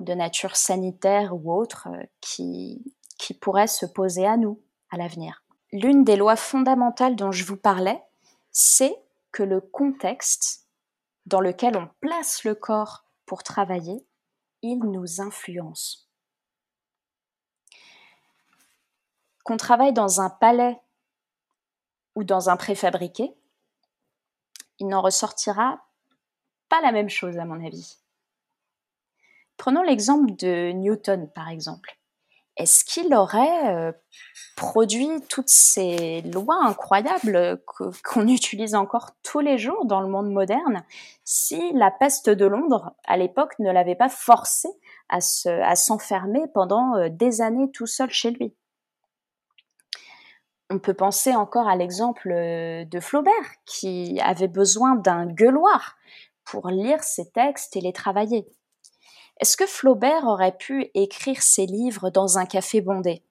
[0.00, 1.88] de nature sanitaire ou autre
[2.20, 2.82] qui,
[3.18, 5.44] qui pourraient se poser à nous à l'avenir.
[5.72, 8.02] L'une des lois fondamentales dont je vous parlais,
[8.50, 8.94] c'est
[9.32, 10.68] que le contexte
[11.26, 14.06] dans lequel on place le corps pour travailler,
[14.62, 16.08] il nous influence.
[19.44, 20.80] Qu'on travaille dans un palais
[22.14, 23.34] ou dans un préfabriqué,
[24.82, 25.80] il n'en ressortira
[26.68, 27.96] pas la même chose à mon avis.
[29.56, 31.98] Prenons l'exemple de Newton par exemple
[32.56, 33.92] est-ce qu'il aurait euh,
[34.56, 37.62] produit toutes ces lois incroyables
[38.04, 40.84] qu'on utilise encore tous les jours dans le monde moderne
[41.24, 44.68] si la peste de Londres, à l'époque, ne l'avait pas forcé
[45.08, 48.54] à s'enfermer pendant euh, des années tout seul chez lui?
[50.72, 53.32] On peut penser encore à l'exemple euh, de Flaubert,
[53.66, 55.96] qui avait besoin d'un gueuloir
[56.44, 58.46] pour lire ses textes et les travailler.
[59.38, 63.22] Est-ce que Flaubert aurait pu écrire ses livres dans un café bondé?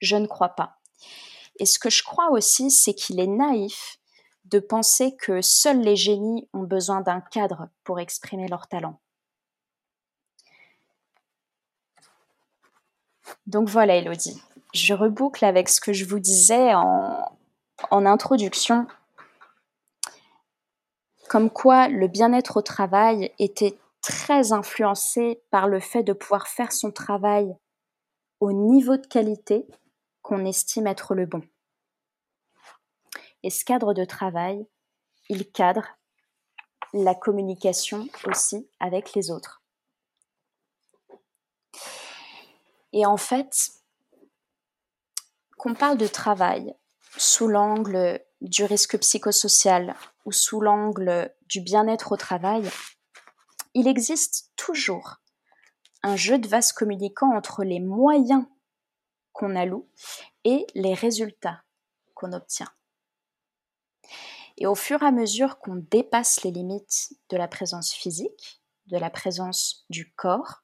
[0.00, 0.78] Je ne crois pas.
[1.60, 3.98] Et ce que je crois aussi, c'est qu'il est naïf
[4.44, 9.00] de penser que seuls les génies ont besoin d'un cadre pour exprimer leur talent.
[13.46, 14.42] Donc voilà, Elodie.
[14.74, 17.30] Je reboucle avec ce que je vous disais en,
[17.92, 18.88] introduction,
[21.28, 26.72] comme quoi le bien-être au travail était très influencé par le fait de pouvoir faire
[26.72, 27.56] son travail
[28.40, 29.64] au niveau de qualité
[30.22, 31.42] qu'on estime être le bon.
[33.44, 34.66] Et ce cadre de travail,
[35.28, 35.86] il cadre
[36.92, 39.62] la communication aussi avec les autres.
[42.92, 43.83] Et en fait,
[45.64, 46.74] qu'on parle de travail
[47.16, 49.94] sous l'angle du risque psychosocial
[50.26, 52.68] ou sous l'angle du bien-être au travail,
[53.72, 55.22] il existe toujours
[56.02, 58.44] un jeu de vase communicant entre les moyens
[59.32, 59.88] qu'on alloue
[60.44, 61.62] et les résultats
[62.12, 62.70] qu'on obtient.
[64.58, 68.98] Et au fur et à mesure qu'on dépasse les limites de la présence physique, de
[68.98, 70.62] la présence du corps,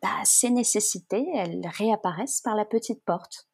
[0.00, 3.48] bah, ces nécessités, elles réapparaissent par la petite porte.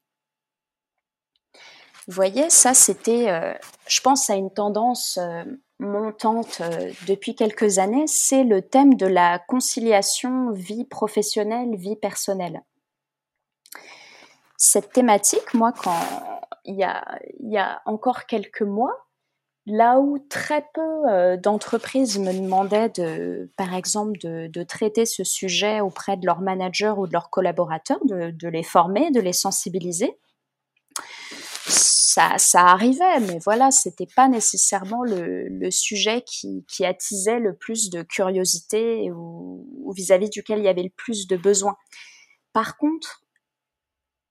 [2.08, 3.54] Vous voyez, ça c'était, euh,
[3.86, 5.44] je pense à une tendance euh,
[5.78, 12.62] montante euh, depuis quelques années, c'est le thème de la conciliation vie professionnelle, vie personnelle.
[14.56, 16.00] Cette thématique, moi, quand
[16.64, 16.84] il y
[17.56, 18.96] a, encore quelques mois,
[19.64, 26.16] Là où très peu d'entreprises me demandaient, de, par exemple, de, traiter ce sujet auprès
[26.16, 30.18] de leurs managers ou de leurs collaborateurs, de, les former, de les sensibiliser,
[31.72, 39.10] ça, arrivait, mais voilà, c'était pas nécessairement le, sujet qui, attisait le plus de curiosité
[39.12, 41.76] ou vis-à-vis duquel il y avait le plus de besoin.
[42.52, 43.22] Par contre,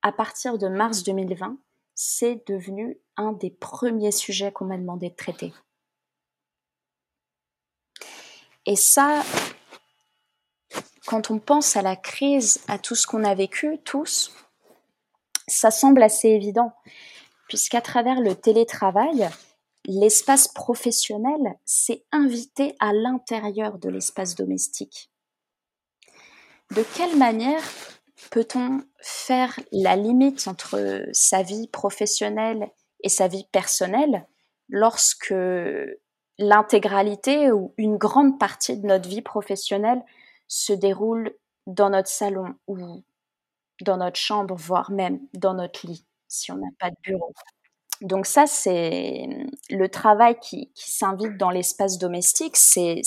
[0.02, 1.58] à partir de mars 2020,
[1.96, 5.54] c'est devenu un des premiers sujets qu'on m'a demandé de traiter.
[8.66, 9.24] Et ça,
[11.06, 14.34] quand on pense à la crise, à tout ce qu'on a vécu, tous,
[15.48, 16.74] ça semble assez évident,
[17.52, 19.30] puisqu'à travers le télétravail,
[19.86, 25.12] l'espace professionnel s'est invité à l'intérieur de l'espace domestique.
[26.74, 27.62] De quelle manière
[28.30, 32.72] peut-on faire la limite entre sa vie professionnelle
[33.04, 34.26] et sa vie personnelle
[34.70, 35.36] lorsque
[36.38, 40.02] l'intégralité ou une grande partie de notre vie professionnelle
[40.48, 41.36] se déroule
[41.68, 42.78] dans notre salon ou
[43.82, 47.34] dans notre chambre, voire même dans notre lit, si on n'a pas de bureau.
[48.02, 49.30] Donc ça, c'est
[49.70, 52.58] le travail qui, s'invite dans l'espace domestique.
[52.58, 53.04] C'est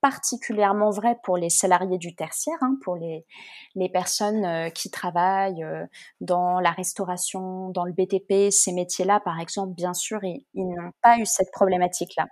[0.00, 3.26] particulièrement vrai pour les salariés du tertiaire, hein, pour les,
[3.74, 5.84] les personnes euh, qui travaillent euh,
[6.22, 8.50] dans la restauration, dans le BTP.
[8.50, 12.26] Ces métiers-là, par exemple, bien sûr, ils, n'ont pas eu cette problématique-là.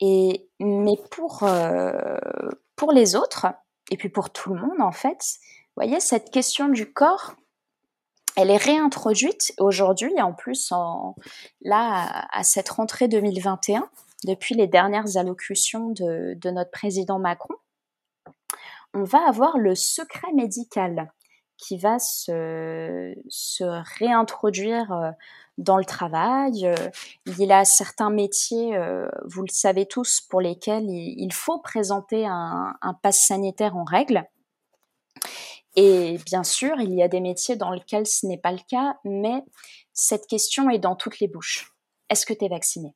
[0.00, 2.18] Et mais pour euh,
[2.76, 3.46] pour les autres
[3.90, 5.16] et puis pour tout le monde en fait,
[5.76, 7.34] vous voyez cette question du corps,
[8.36, 10.72] elle est réintroduite aujourd'hui, en plus,
[11.62, 13.88] là, à, cette rentrée 2021,
[14.24, 17.54] depuis les dernières allocutions de, notre président Macron,
[18.94, 21.10] on va avoir le secret médical
[21.56, 23.64] qui va se, se
[23.98, 25.10] réintroduire euh,
[25.56, 26.66] dans le travail.
[26.66, 26.74] Euh,
[27.24, 32.26] il y a certains métiers, euh, vous le savez tous, pour lesquels il faut présenter
[32.26, 34.26] un, un pass sanitaire en règle.
[35.76, 38.98] Et bien sûr, il y a des métiers dans lesquels ce n'est pas le cas,
[39.04, 39.44] mais
[39.92, 41.74] cette question est dans toutes les bouches.
[42.08, 42.94] Est-ce que tu es vacciné?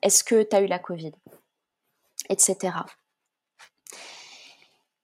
[0.00, 1.12] Est-ce que tu as eu la Covid?
[2.30, 2.56] Etc.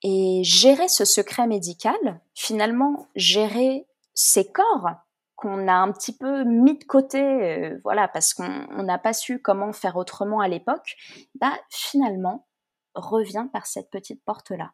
[0.03, 4.89] Et gérer ce secret médical, finalement, gérer ces corps
[5.37, 9.41] qu'on a un petit peu mis de côté, euh, voilà, parce qu'on n'a pas su
[9.41, 10.97] comment faire autrement à l'époque,
[11.35, 12.47] bah finalement
[12.95, 14.73] revient par cette petite porte-là.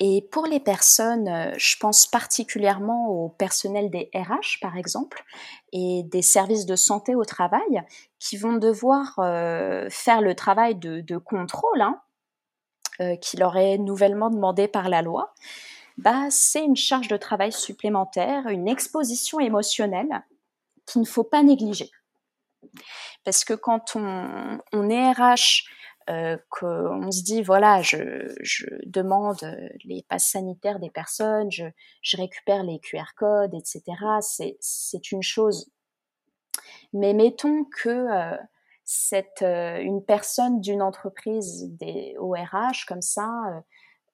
[0.00, 5.22] Et pour les personnes, euh, je pense particulièrement au personnel des RH, par exemple,
[5.72, 7.82] et des services de santé au travail,
[8.18, 12.00] qui vont devoir euh, faire le travail de, contrôle hein,
[13.00, 15.32] euh, qui leur est nouvellement demandé par la loi.
[15.96, 20.24] Bah, c'est une charge de travail supplémentaire, une exposition émotionnelle
[20.86, 21.90] qu'il ne faut pas négliger.
[23.24, 25.64] Parce que quand on, on est RH,
[26.10, 27.96] euh, qu'on se dit voilà, je,
[28.86, 29.38] demande
[29.84, 31.64] les passes sanitaires des personnes, je,
[32.16, 33.82] récupère les QR codes, etc.
[34.60, 35.70] C'est une chose.
[36.92, 38.36] Mais mettons que euh,
[38.84, 43.64] cette, euh, une personne d'une entreprise des ORH comme ça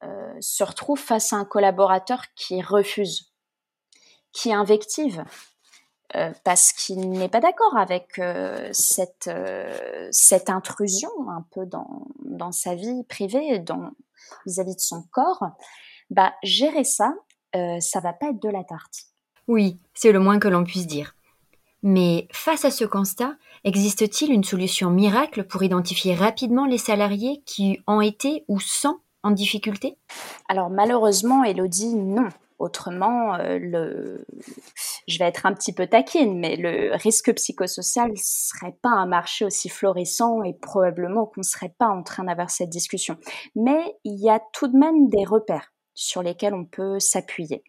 [0.03, 3.33] euh, se retrouve face à un collaborateur qui refuse,
[4.33, 5.25] qui invective,
[6.17, 12.07] euh, parce qu'il n'est pas d'accord avec euh, cette, euh, cette intrusion un peu dans,
[12.25, 13.63] dans sa vie privée,
[14.45, 15.45] vis-à-vis de son corps,
[16.11, 17.15] bah, gérer ça,
[17.53, 19.07] ça va pas être de la tarte.
[19.49, 21.15] Oui, c'est le moins que l'on puisse dire.
[21.83, 27.81] Mais face à ce constat, existe-t-il une solution miracle pour identifier rapidement les salariés qui
[27.87, 29.97] ont été ou sont en difficulté?
[30.49, 32.29] Alors malheureusement, Elodie, non.
[32.61, 34.27] Autrement, euh, le,
[35.09, 39.47] je vais être un petit peu taquine, mais le risque psychosocial serait pas un marché
[39.47, 43.17] aussi florissant et probablement qu'on serait pas en train d'avoir cette discussion.
[43.57, 47.65] Mais il y a tout de même des repères sur lesquels on peut s'appuyer.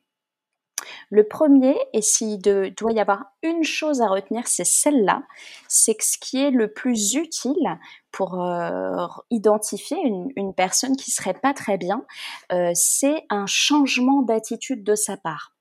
[1.09, 5.23] Le premier, et s'il doit y avoir une chose à retenir, c'est celle-là,
[5.67, 7.79] c'est que ce qui est le plus utile
[8.11, 12.05] pour euh, identifier une, personne qui serait pas très bien,
[12.51, 15.55] euh, c'est un changement d'attitude de sa part.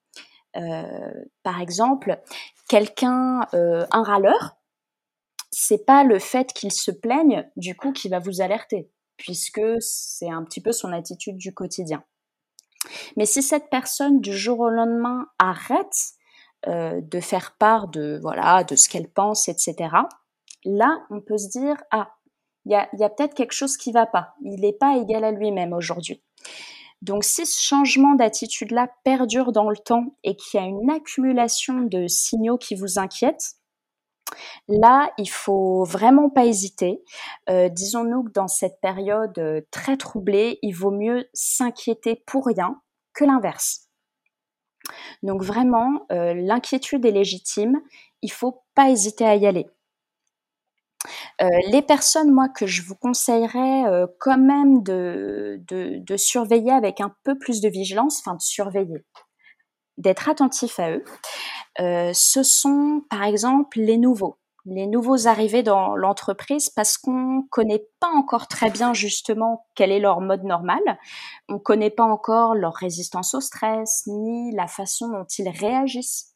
[0.57, 1.13] Euh,
[1.43, 2.21] par exemple,
[2.69, 4.57] quelqu'un, un râleur,
[5.51, 10.31] c'est pas le fait qu'il se plaigne du coup qui va vous alerter, puisque c'est
[10.31, 12.05] un petit peu son attitude du quotidien.
[13.17, 16.15] Mais si cette personne du jour au lendemain arrête
[16.67, 19.77] euh, de faire part de voilà de ce qu'elle pense, etc.
[20.65, 22.11] Là, on peut se dire ah
[22.67, 24.35] il y a, y a peut-être quelque chose qui va pas.
[24.43, 26.23] Il n'est pas égal à lui-même aujourd'hui.
[27.03, 31.81] Donc si ce changement d'attitude-là perdure dans le temps et qu'il y a une accumulation
[31.81, 33.55] de signaux qui vous inquiètent,
[34.69, 37.03] Là, il faut vraiment pas hésiter.
[37.49, 42.81] Euh, disons-nous que dans cette période euh, très troublée, il vaut mieux s'inquiéter pour rien
[43.15, 43.89] que l'inverse.
[45.23, 47.81] Donc vraiment, euh, l'inquiétude est légitime.
[48.23, 49.67] Il faut pas hésiter à y aller.
[51.73, 53.85] les personnes, moi, que je vous conseillerais
[54.19, 59.03] quand même de, de, surveiller avec un peu plus de vigilance, enfin de surveiller,
[60.01, 61.05] d'être attentif à eux,
[62.13, 68.09] ce sont par exemple les nouveaux les nouveaux arrivés dans l'entreprise parce qu'on connaît pas
[68.09, 70.81] encore très bien justement quel est leur mode normal.
[71.49, 76.35] On connaît pas encore leur résistance au stress ni la façon dont ils réagissent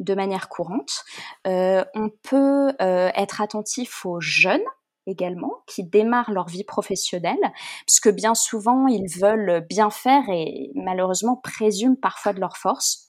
[0.00, 1.04] de manière courante.
[1.46, 4.64] Euh, on peut euh, être attentif aux jeunes
[5.06, 7.38] également qui démarrent leur vie professionnelle
[7.86, 13.06] parce que bien souvent ils veulent bien faire et malheureusement présument parfois de leur force.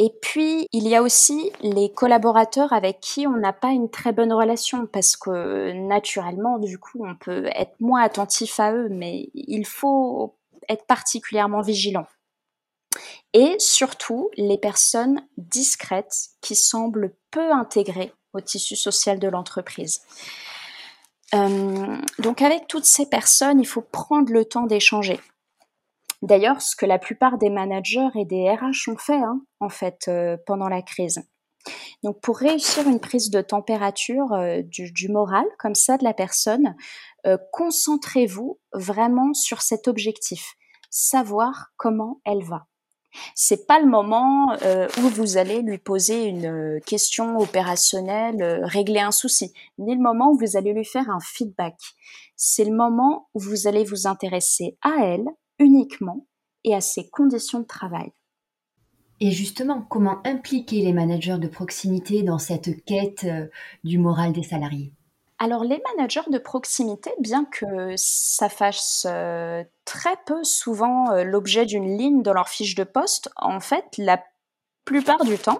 [0.00, 4.12] Et puis, il y a aussi les collaborateurs avec qui on n'a pas une très
[4.12, 9.28] bonne relation parce que naturellement, du coup, on peut être moins attentif à eux, mais
[9.34, 10.36] il faut
[10.68, 12.06] être particulièrement vigilant.
[13.34, 20.00] Et surtout, les personnes discrètes qui semblent peu intégrées au tissu social de l'entreprise.
[21.34, 25.20] Euh, donc avec toutes ces personnes, il faut prendre le temps d'échanger.
[26.22, 30.06] D'ailleurs, ce que la plupart des managers et des RH ont fait, hein, en fait,
[30.08, 31.22] euh, pendant la crise.
[32.02, 36.74] Donc, pour réussir une prise de température euh, du, moral, comme ça, de la personne,
[37.52, 40.54] concentrez-vous vraiment sur cet objectif,
[40.88, 42.66] savoir comment elle va.
[43.34, 44.54] C'est pas le moment
[44.98, 50.38] où vous allez lui poser une question opérationnelle, régler un souci, ni le moment où
[50.38, 51.76] vous allez lui faire un feedback.
[52.36, 55.26] C'est le moment où vous allez vous intéresser à elle,
[55.58, 56.26] uniquement
[56.64, 58.12] et à ses conditions de travail.
[59.20, 63.48] Et justement, comment impliquer les managers de proximité dans cette quête euh,
[63.82, 64.92] du moral des salariés?
[65.38, 71.64] Alors les managers de proximité, bien que ça fasse euh, très peu souvent euh, l'objet
[71.64, 74.22] d'une ligne dans leur fiche de poste, en fait, la
[74.84, 75.58] plupart du temps,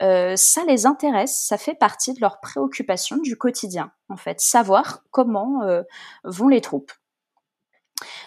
[0.00, 5.60] ça les intéresse, ça fait partie de leurs préoccupations du quotidien, en fait, savoir comment
[6.24, 6.90] vont les troupes.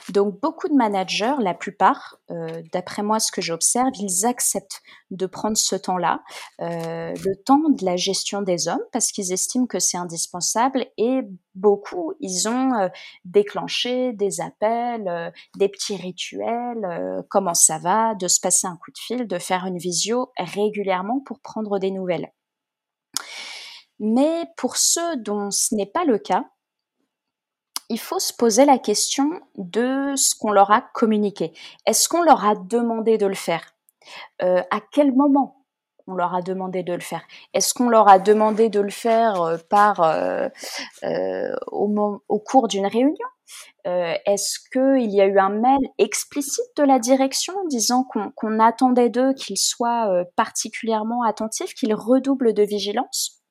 [0.10, 5.26] Donc beaucoup de managers, la plupart, euh, d'après moi ce que j'observe, ils acceptent de
[5.26, 6.22] prendre ce temps-là,
[6.62, 11.22] euh, le temps de la gestion des hommes, parce qu'ils estiment que c'est indispensable et
[11.56, 12.90] beaucoup, ils ont euh,
[13.26, 18.98] déclenché des appels, des petits rituels, comment ça va, de se passer un coup de
[18.98, 22.32] fil, de faire une visio régulièrement pour prendre des nouvelles.
[24.00, 26.46] Mais pour ceux dont ce n'est pas le cas,
[27.90, 31.54] il faut se poser la question de ce qu'on leur a communiqué.
[31.86, 33.76] Est-ce qu'on leur a demandé de le faire?
[34.42, 35.66] Euh, À quel moment
[36.06, 37.26] on leur a demandé de le faire?
[37.54, 40.50] Est-ce qu'on leur a demandé de le faire euh, par euh,
[41.68, 43.16] au, au, cours d'une réunion?
[43.86, 49.34] Est-ce qu'il y a eu un mail explicite de la direction disant qu'on attendait d'eux
[49.34, 53.42] qu'ils soient particulièrement attentifs, qu'ils redoublent de vigilance?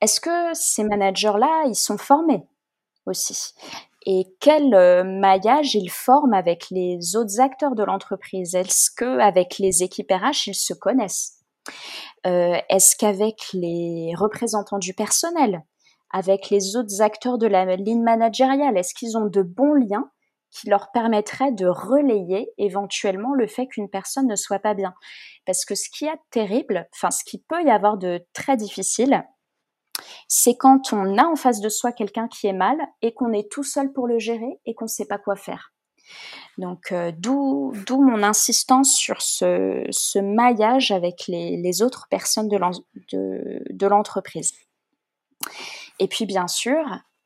[0.00, 2.46] Est-ce que ces managers-là, ils sont formés?
[3.06, 3.52] Aussi.
[4.04, 8.54] Et quel euh, maillage ils forment avec les autres acteurs de l'entreprise?
[8.54, 11.38] Est-ce que avec les équipes RH ils se connaissent?
[12.26, 15.62] Euh, Est-ce qu'avec les représentants du personnel,
[16.10, 20.10] avec les autres acteurs de la ligne managériale, est-ce qu'ils ont de bons liens
[20.50, 24.94] qui leur permettraient de relayer éventuellement le fait qu'une personne ne soit pas bien?
[25.46, 29.24] Parce que ce qui est terrible, enfin ce qui peut y avoir de très difficile,
[30.28, 33.50] c'est quand on a en face de soi quelqu'un qui est mal et qu'on est
[33.50, 35.72] tout seul pour le gérer et qu'on ne sait pas quoi faire.
[36.58, 44.52] Donc euh, d'où mon insistance sur ce, maillage avec les, autres personnes de l'entreprise.
[45.98, 46.84] Et puis bien sûr,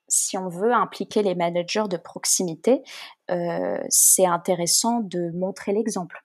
[0.08, 2.82] si on veut impliquer les managers de proximité,
[3.30, 6.22] euh, c'est intéressant de montrer l'exemple.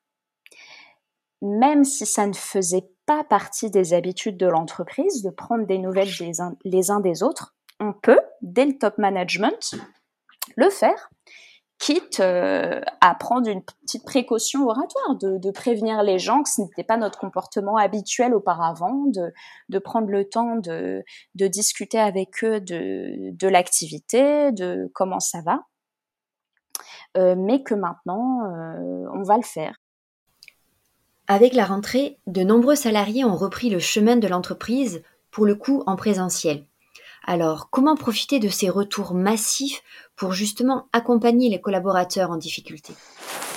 [1.42, 2.88] même si ça ne faisait
[3.28, 6.10] partie des habitudes de l'entreprise de prendre des nouvelles
[6.64, 9.76] les uns des autres, on peut, dès le top management,
[10.56, 11.10] le faire
[11.82, 16.84] quitte euh, à prendre une petite précaution oratoire, de, prévenir les gens que ce n'était
[16.84, 21.04] pas notre comportement habituel auparavant, de, prendre le temps de,
[21.34, 25.62] discuter avec eux de, l'activité, de comment ça va,
[27.18, 29.81] euh, mais que maintenant, euh, on va le faire.
[31.32, 35.02] Avec la rentrée, de nombreux salariés ont repris le chemin de l'entreprise,
[35.32, 36.66] pour le coup en présentiel.
[37.26, 39.82] Alors, comment profiter de ces retours massifs
[40.18, 42.92] pour justement accompagner les collaborateurs en difficulté?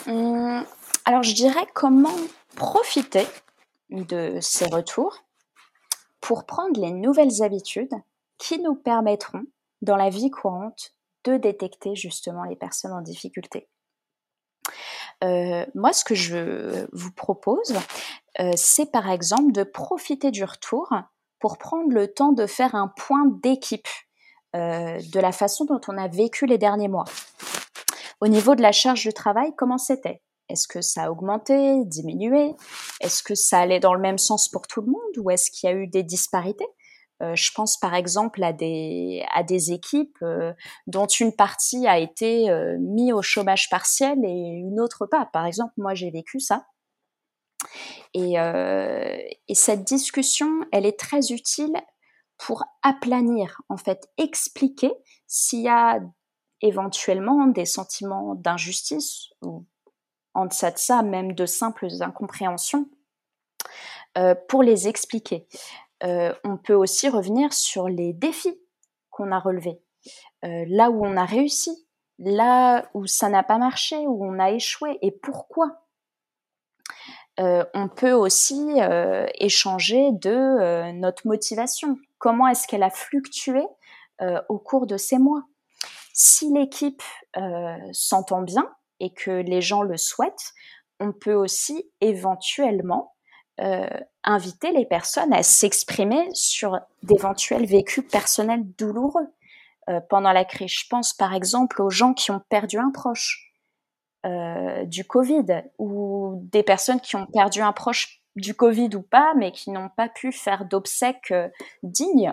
[0.07, 0.65] Hum,
[1.05, 2.15] Alors, je dirais comment
[2.55, 3.27] profiter
[3.91, 5.25] de ces retours
[6.21, 7.97] pour prendre les nouvelles habitudes
[8.39, 9.43] qui nous permettront,
[9.83, 10.93] dans la vie courante,
[11.25, 13.67] de détecter justement les personnes en difficulté.
[15.23, 17.75] Euh, moi, ce que je vous propose,
[18.41, 20.89] euh, c'est par exemple de profiter du retour
[21.39, 23.89] pour prendre le temps de faire un point d'équipe
[24.57, 27.05] euh, de la façon dont on a vécu les derniers mois.
[28.21, 30.23] Au niveau de la charge de travail, comment c'était?
[30.49, 32.55] Est-ce que ça a augmenté, diminué?
[33.01, 35.19] Est-ce que ça allait dans le même sens pour tout le monde?
[35.19, 36.67] Ou est-ce qu'il y a eu des disparités?
[37.23, 40.53] Euh, je pense par exemple à des, à des équipes euh,
[40.87, 42.49] dont une partie a été
[42.79, 45.27] mise au chômage partiel et une autre pas.
[45.33, 46.67] Par exemple, moi j'ai vécu ça.
[48.17, 51.75] Euh, et, cette discussion, elle est très utile
[52.39, 54.93] pour aplanir, en fait, expliquer
[55.27, 56.01] s'il y a
[56.61, 59.67] éventuellement des sentiments d'injustice ou
[60.35, 62.89] en deçà de ça, même de simples incompréhensions,
[64.19, 65.47] euh, pour les expliquer.
[66.05, 68.61] Euh, on peut aussi revenir sur les défis
[69.11, 69.81] qu'on a relevés,
[70.43, 71.87] là où on a réussi,
[72.19, 75.85] là où ça n'a pas marché, où on a échoué et pourquoi.
[77.41, 81.99] Euh, on peut aussi euh, échanger de euh, notre motivation.
[82.19, 83.63] Comment est-ce qu'elle a fluctué
[84.49, 85.43] au cours de ces mois?
[86.15, 87.03] Si l'équipe
[87.93, 90.53] s'entend bien et que les gens le souhaitent,
[91.01, 93.14] on peut aussi éventuellement
[94.25, 99.29] inviter les personnes à s'exprimer sur d'éventuels vécus personnels douloureux
[100.09, 100.73] pendant la crise.
[100.73, 103.55] Je pense par exemple aux gens qui ont perdu un proche
[104.25, 109.35] euh, du Covid ou des personnes qui ont perdu un proche du Covid ou pas,
[109.37, 111.49] mais qui n'ont pas pu faire d'obsèques euh,
[111.83, 112.33] dignes.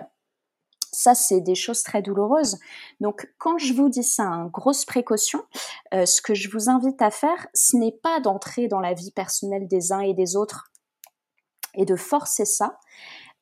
[0.90, 2.58] Ça, c'est des choses très douloureuses.
[3.00, 5.42] Donc, quand je vous dis ça, hein, grosse précaution,
[5.92, 9.10] euh, ce que je vous invite à faire, ce n'est pas d'entrer dans la vie
[9.10, 10.71] personnelle des uns et des autres
[11.74, 12.78] et de forcer ça,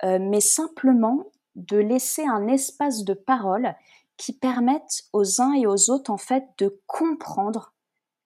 [0.03, 1.27] mais simplement
[1.57, 3.75] de laisser un espace de parole
[4.17, 7.75] qui permette aux uns et aux autres, en fait, de comprendre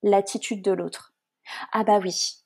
[0.02, 1.14] l'attitude de l'autre.
[1.72, 2.44] Ah bah oui.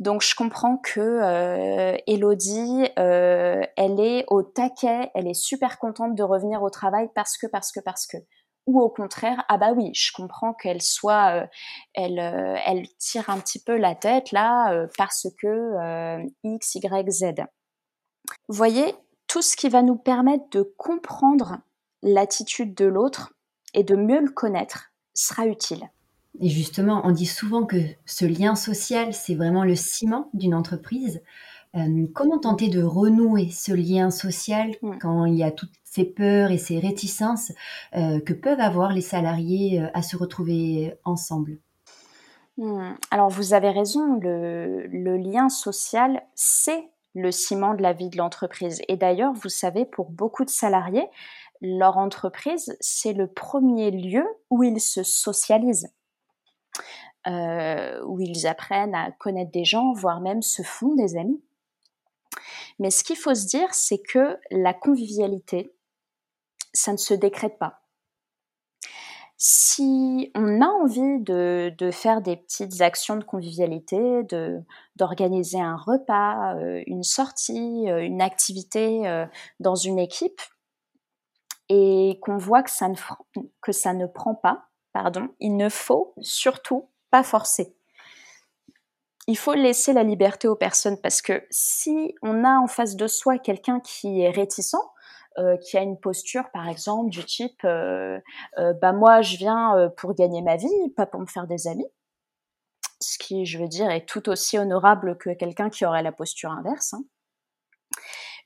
[0.00, 6.14] Donc je comprends que euh, Elodie, euh, elle est au taquet, elle est super contente
[6.14, 8.16] de revenir au travail parce que parce que parce que.
[8.66, 11.46] Ou au contraire, ah bah oui, je comprends qu'elle soit, euh,
[11.92, 12.18] elle,
[12.64, 17.24] elle tire un petit peu la tête là parce que X, Y, Z.
[18.48, 18.94] Vous voyez,
[19.26, 21.58] tout ce qui va nous permettre de comprendre
[22.02, 23.34] l'attitude de l'autre
[23.74, 25.90] et de mieux le connaître sera utile.
[26.40, 31.22] Et justement, on dit souvent que ce lien social, c'est vraiment le ciment d'une entreprise.
[31.76, 36.50] Euh, comment tenter de renouer ce lien social quand il y a toutes ces peurs
[36.50, 37.52] et ces réticences
[37.96, 41.58] euh, que peuvent avoir les salariés euh, à se retrouver ensemble?
[42.56, 42.94] Hmm.
[43.10, 48.18] Alors vous avez raison, le, le lien social, c'est le ciment de la vie de
[48.18, 48.82] l'entreprise.
[48.88, 51.08] Et d'ailleurs, vous savez, pour beaucoup de salariés,
[51.60, 55.92] leur entreprise, c'est le premier lieu où ils se socialisent.
[57.26, 61.40] Euh, où ils apprennent à connaître des gens, voire même se font des amis.
[62.78, 65.74] Mais ce qu'il faut se dire, c'est que la convivialité,
[66.72, 67.80] ça ne se décrète pas.
[69.36, 74.22] Si on a envie de, faire des petites actions de convivialité,
[74.96, 79.26] d'organiser un repas, euh, une sortie, euh, une activité
[79.60, 80.40] dans une équipe,
[81.68, 82.96] et qu'on voit que ça, ne,
[83.60, 87.76] que ça ne prend pas, pardon, il ne faut surtout pas forcer.
[89.26, 93.06] Il faut laisser la liberté aux personnes parce que si on a en face de
[93.06, 94.76] soi quelqu'un qui est réticent,
[95.38, 98.20] euh, qui a une posture par exemple du type euh,
[98.58, 101.88] euh, bah moi je viens pour gagner ma vie, pas pour me faire des amis,
[103.00, 106.50] ce qui je veux dire est tout aussi honorable que quelqu'un qui aurait la posture
[106.50, 106.94] inverse.
[106.94, 107.04] Hein.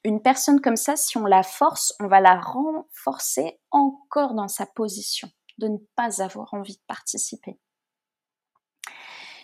[0.05, 4.65] Une personne comme ça, si on la force, on va la renforcer encore dans sa
[4.65, 7.59] position de ne pas avoir envie de participer.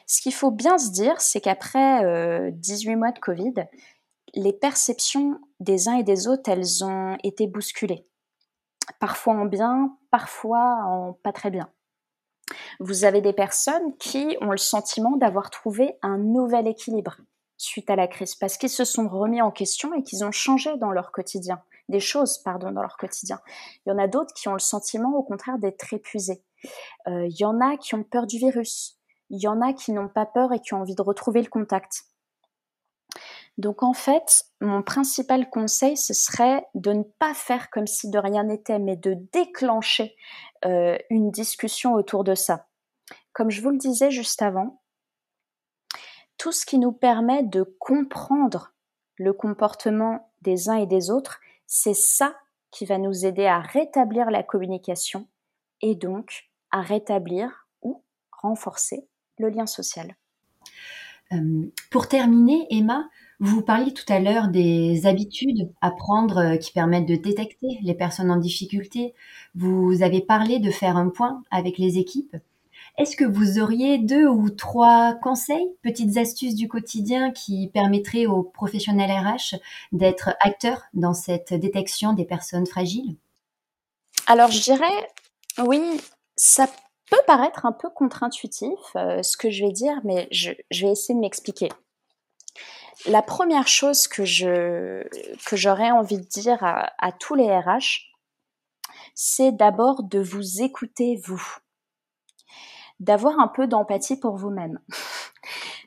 [0.06, 3.54] Ce qu'il faut bien se dire, c'est qu'après 18 mois de Covid,
[4.34, 8.06] les perceptions des uns et des autres, elles ont été bousculées.
[9.00, 11.70] Parfois en bien, parfois en pas très bien.
[12.80, 17.16] Vous avez des personnes qui ont le sentiment d'avoir trouvé un nouvel équilibre
[17.56, 20.76] suite à la crise, parce qu'ils se sont remis en question et qu'ils ont changé
[20.76, 23.40] dans leur quotidien, des choses, pardon, dans leur quotidien.
[23.86, 26.42] Il y en a d'autres qui ont le sentiment, au contraire, d'être épuisés.
[27.06, 28.98] Euh, il y en a qui ont peur du virus.
[29.30, 31.48] Il y en a qui n'ont pas peur et qui ont envie de retrouver le
[31.48, 32.04] contact.
[33.56, 38.18] Donc en fait, mon principal conseil, ce serait de ne pas faire comme si de
[38.18, 40.16] rien n'était, mais de déclencher
[40.64, 42.66] euh, une discussion autour de ça.
[43.32, 44.82] Comme je vous le disais juste avant,
[46.36, 48.72] tout ce qui nous permet de comprendre
[49.16, 52.36] le comportement des uns et des autres, c'est ça
[52.72, 55.28] qui va nous aider à rétablir la communication
[55.80, 58.02] et donc à rétablir ou
[58.32, 59.08] renforcer
[59.38, 60.16] le lien social.
[61.32, 63.08] Euh, pour terminer, Emma,
[63.40, 67.94] vous parliez tout à l'heure des habitudes à prendre euh, qui permettent de détecter les
[67.94, 69.14] personnes en difficulté.
[69.54, 72.36] Vous avez parlé de faire un point avec les équipes.
[72.96, 78.44] Est-ce que vous auriez deux ou trois conseils, petites astuces du quotidien qui permettraient aux
[78.44, 79.56] professionnels RH
[79.90, 83.16] d'être acteurs dans cette détection des personnes fragiles?
[84.28, 85.08] Alors je dirais,
[85.66, 85.80] oui,
[86.36, 86.68] ça
[87.14, 91.14] peut paraître un peu contre-intuitif euh, ce que je vais dire, mais je, vais essayer
[91.14, 91.68] de m'expliquer.
[93.06, 95.02] La première chose que je
[95.46, 98.14] que j'aurais envie de dire à, à tous les RH,
[99.14, 101.42] c'est d'abord de vous écouter vous,
[103.00, 104.78] d'avoir un peu d'empathie pour vous-même.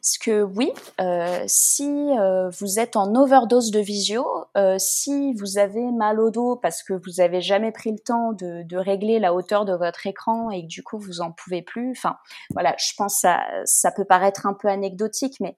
[0.07, 5.57] Parce que oui, euh, si euh, vous êtes en overdose de visio, euh, si vous
[5.57, 9.33] avez mal au dos parce que vous avez jamais pris le temps de, régler la
[9.33, 12.15] hauteur de votre écran et que du coup vous en pouvez plus, enfin
[12.51, 13.27] voilà, je pense que
[13.65, 15.57] ça, peut paraître un peu anecdotique, mais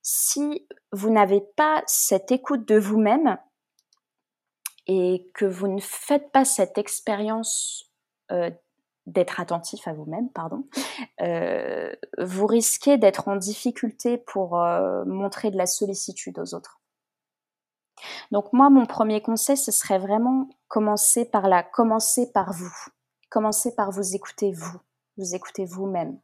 [0.00, 3.36] si vous n'avez pas cette écoute de vous-même
[4.86, 7.90] et que vous ne faites pas cette expérience
[9.06, 10.64] d'être attentif à vous-même, pardon,
[11.20, 16.80] euh, vous risquez d'être en difficulté pour euh, montrer de la sollicitude aux autres.
[18.30, 22.74] Donc moi, mon premier conseil, ce serait vraiment commencer par là, commencer par vous,
[23.30, 24.78] commencer par vous écouter vous,
[25.16, 26.20] vous écouter vous-même.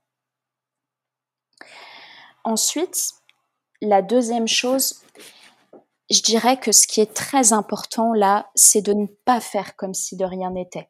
[2.44, 3.12] Ensuite,
[3.80, 5.02] la deuxième chose,
[6.10, 9.94] je dirais que ce qui est très important là, c'est de ne pas faire comme
[9.94, 10.88] si de rien n'était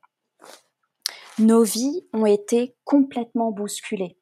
[1.42, 4.16] nos vies ont été complètement bousculées.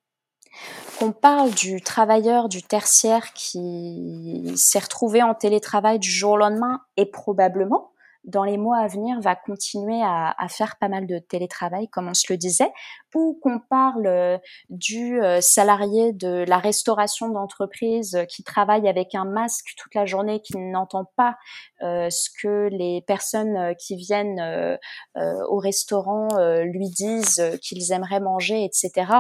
[0.99, 6.81] Qu'on parle du travailleur du tertiaire qui s'est retrouvé en télétravail du jour au lendemain
[6.97, 7.90] et probablement
[8.25, 12.15] dans les mois à venir va continuer à, faire pas mal de télétravail, comme on
[12.15, 12.71] se le disait,
[13.15, 19.25] ou qu'on parle euh, du euh, salarié de la restauration d'entreprise qui travaille avec un
[19.25, 21.37] masque toute la journée, qui n'entend pas
[21.83, 24.79] euh, ce que les personnes qui viennent
[25.17, 26.29] au restaurant
[26.63, 29.13] lui disent qu'ils aimeraient manger, etc.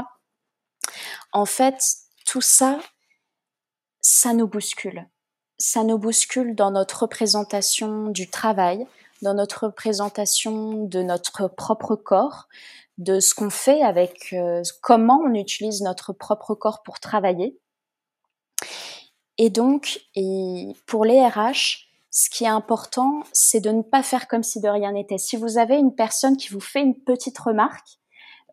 [1.32, 1.78] En fait,
[2.26, 2.78] tout ça,
[4.00, 5.06] ça nous bouscule
[5.60, 8.86] ça nous bouscule dans notre représentation du travail,
[9.20, 12.48] dans notre représentation de notre propre corps,
[12.96, 17.58] de ce qu'on fait avec euh, comment on utilise notre propre corps pour travailler.
[19.36, 20.00] Et donc,
[20.86, 24.68] pour les RH, ce qui est important, c'est de ne pas faire comme si de
[24.68, 25.18] rien n'était.
[25.18, 27.98] Si vous avez une personne qui vous fait une petite remarque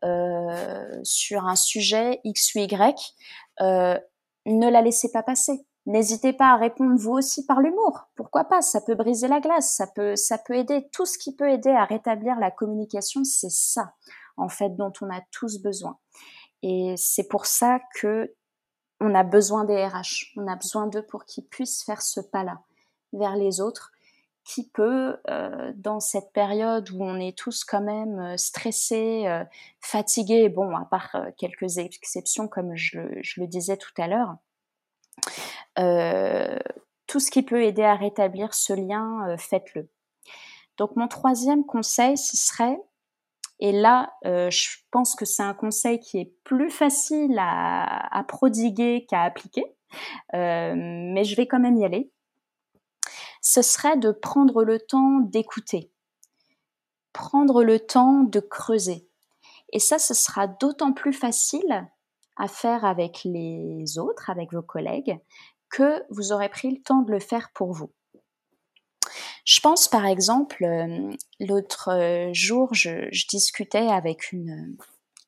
[0.03, 3.13] euh, sur un sujet X ou Y,
[3.61, 3.97] euh,
[4.45, 5.65] ne la laissez pas passer.
[5.87, 8.09] N'hésitez pas à répondre vous aussi par l'humour.
[8.15, 8.61] Pourquoi pas?
[8.61, 10.89] Ça peut briser la glace, ça peut, ça peut aider.
[10.91, 13.93] Tout ce qui peut aider à rétablir la communication, c'est ça,
[14.35, 15.97] en fait, dont on a tous besoin.
[16.61, 18.35] Et c'est pour ça que
[18.99, 20.33] on a besoin des RH.
[20.35, 22.59] On a besoin d'eux pour qu'ils puissent faire ce pas-là
[23.13, 23.91] vers les autres,
[24.43, 29.45] qui peut, euh, dans cette période où on est tous quand même euh, stressés, euh,
[29.79, 34.35] fatigués, bon, à part quelques exceptions comme je le disais tout à l'heure,
[35.79, 36.57] euh,
[37.07, 39.89] tout ce qui peut aider à rétablir ce lien, euh, faites-le.
[40.77, 42.79] Donc mon troisième conseil, ce serait,
[43.59, 49.05] et là, euh, je pense que c'est un conseil qui est plus facile à, prodiguer
[49.09, 49.65] qu'à appliquer,
[50.33, 52.11] mais je vais quand même y aller.
[53.41, 55.91] Ce serait de prendre le temps d'écouter,
[57.13, 59.07] prendre le temps de creuser.
[59.73, 61.87] Et ça, ce sera d'autant plus facile
[62.37, 65.19] à faire avec les autres, avec vos collègues,
[65.69, 67.91] que vous aurez pris le temps de le faire pour vous.
[69.45, 74.75] Je pense par exemple, euh, l'autre euh, jour, je, discutais avec une,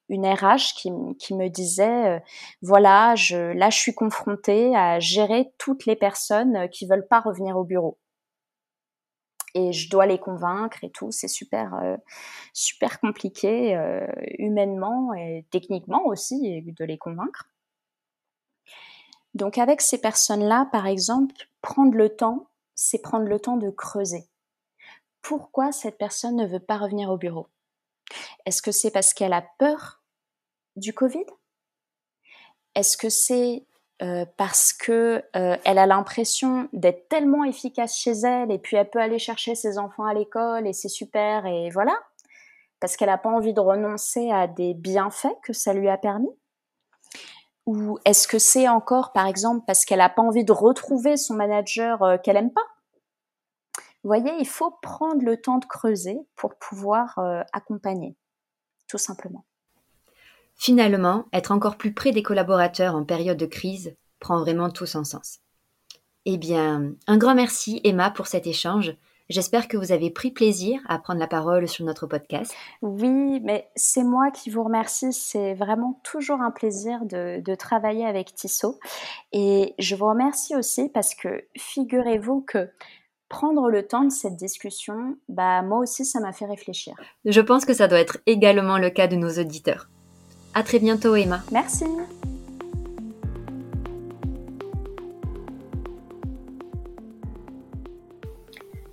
[0.09, 2.21] une RH qui, me disait
[2.61, 7.57] voilà, je, là je suis confrontée à gérer toutes les personnes qui veulent pas revenir
[7.57, 7.97] au bureau
[9.55, 11.11] et je dois les convaincre et tout.
[11.11, 11.97] C'est super, euh,
[12.53, 17.47] super compliqué euh, humainement et techniquement aussi de les convaincre.
[19.33, 24.27] Donc avec ces personnes-là, par exemple, prendre le temps, c'est prendre le temps de creuser.
[25.21, 27.47] Pourquoi cette personne ne veut pas revenir au bureau?
[28.45, 30.01] Est-ce que c'est parce qu'elle a peur
[30.75, 31.25] du Covid?
[32.75, 33.65] Est-ce que c'est
[34.01, 38.89] euh, parce que euh, elle a l'impression d'être tellement efficace chez elle et puis elle
[38.89, 41.97] peut aller chercher ses enfants à l'école et c'est super et voilà.
[42.79, 46.31] Parce qu'elle n'a pas envie de renoncer à des bienfaits que ça lui a permis.
[47.65, 51.33] Ou est-ce que c'est encore par exemple parce qu'elle n'a pas envie de retrouver son
[51.33, 52.65] manager euh, qu'elle aime pas?
[54.03, 57.19] Vous voyez il faut prendre le temps de creuser pour pouvoir
[57.51, 58.15] accompagner
[58.87, 59.43] tout simplement
[60.59, 65.05] Finalement, être encore plus près des collaborateurs en période de crise prend vraiment tout son
[65.05, 65.39] sens.
[66.25, 68.93] Eh bien, un grand merci Emma pour cet échange.
[69.29, 72.53] J'espère que vous avez pris plaisir à prendre la parole sur notre podcast.
[72.81, 75.13] Oui, mais c'est moi qui vous remercie.
[75.13, 78.79] C'est vraiment toujours un plaisir de, travailler avec Tissot.
[79.31, 82.69] Et je vous remercie aussi parce que figurez-vous que
[83.29, 86.95] prendre le temps de cette discussion, bah moi aussi ça m'a fait réfléchir.
[87.23, 89.87] Je pense que ça doit être également le cas de nos auditeurs.
[90.59, 91.41] À très bientôt, Emma.
[91.53, 91.85] Merci.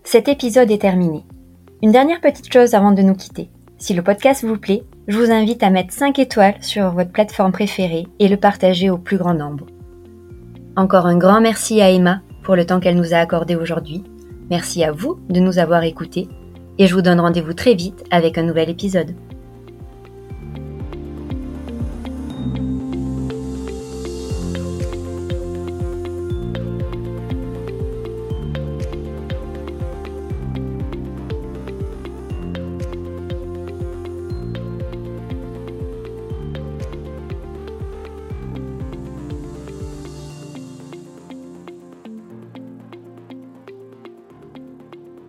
[0.04, 1.24] Cet épisode est terminé.
[1.82, 3.50] Une dernière petite chose avant de nous quitter.
[3.78, 7.50] Si le podcast vous plaît, je vous invite à mettre 5 étoiles sur votre plateforme
[7.50, 9.66] préférée et le partager au plus grand nombre.
[10.76, 14.04] Encore un grand merci à Emma pour le temps qu'elle nous a accordé aujourd'hui.
[14.50, 16.28] Merci à vous de nous avoir écoutés
[16.78, 19.16] et je vous donne rendez-vous très vite avec un nouvel épisode.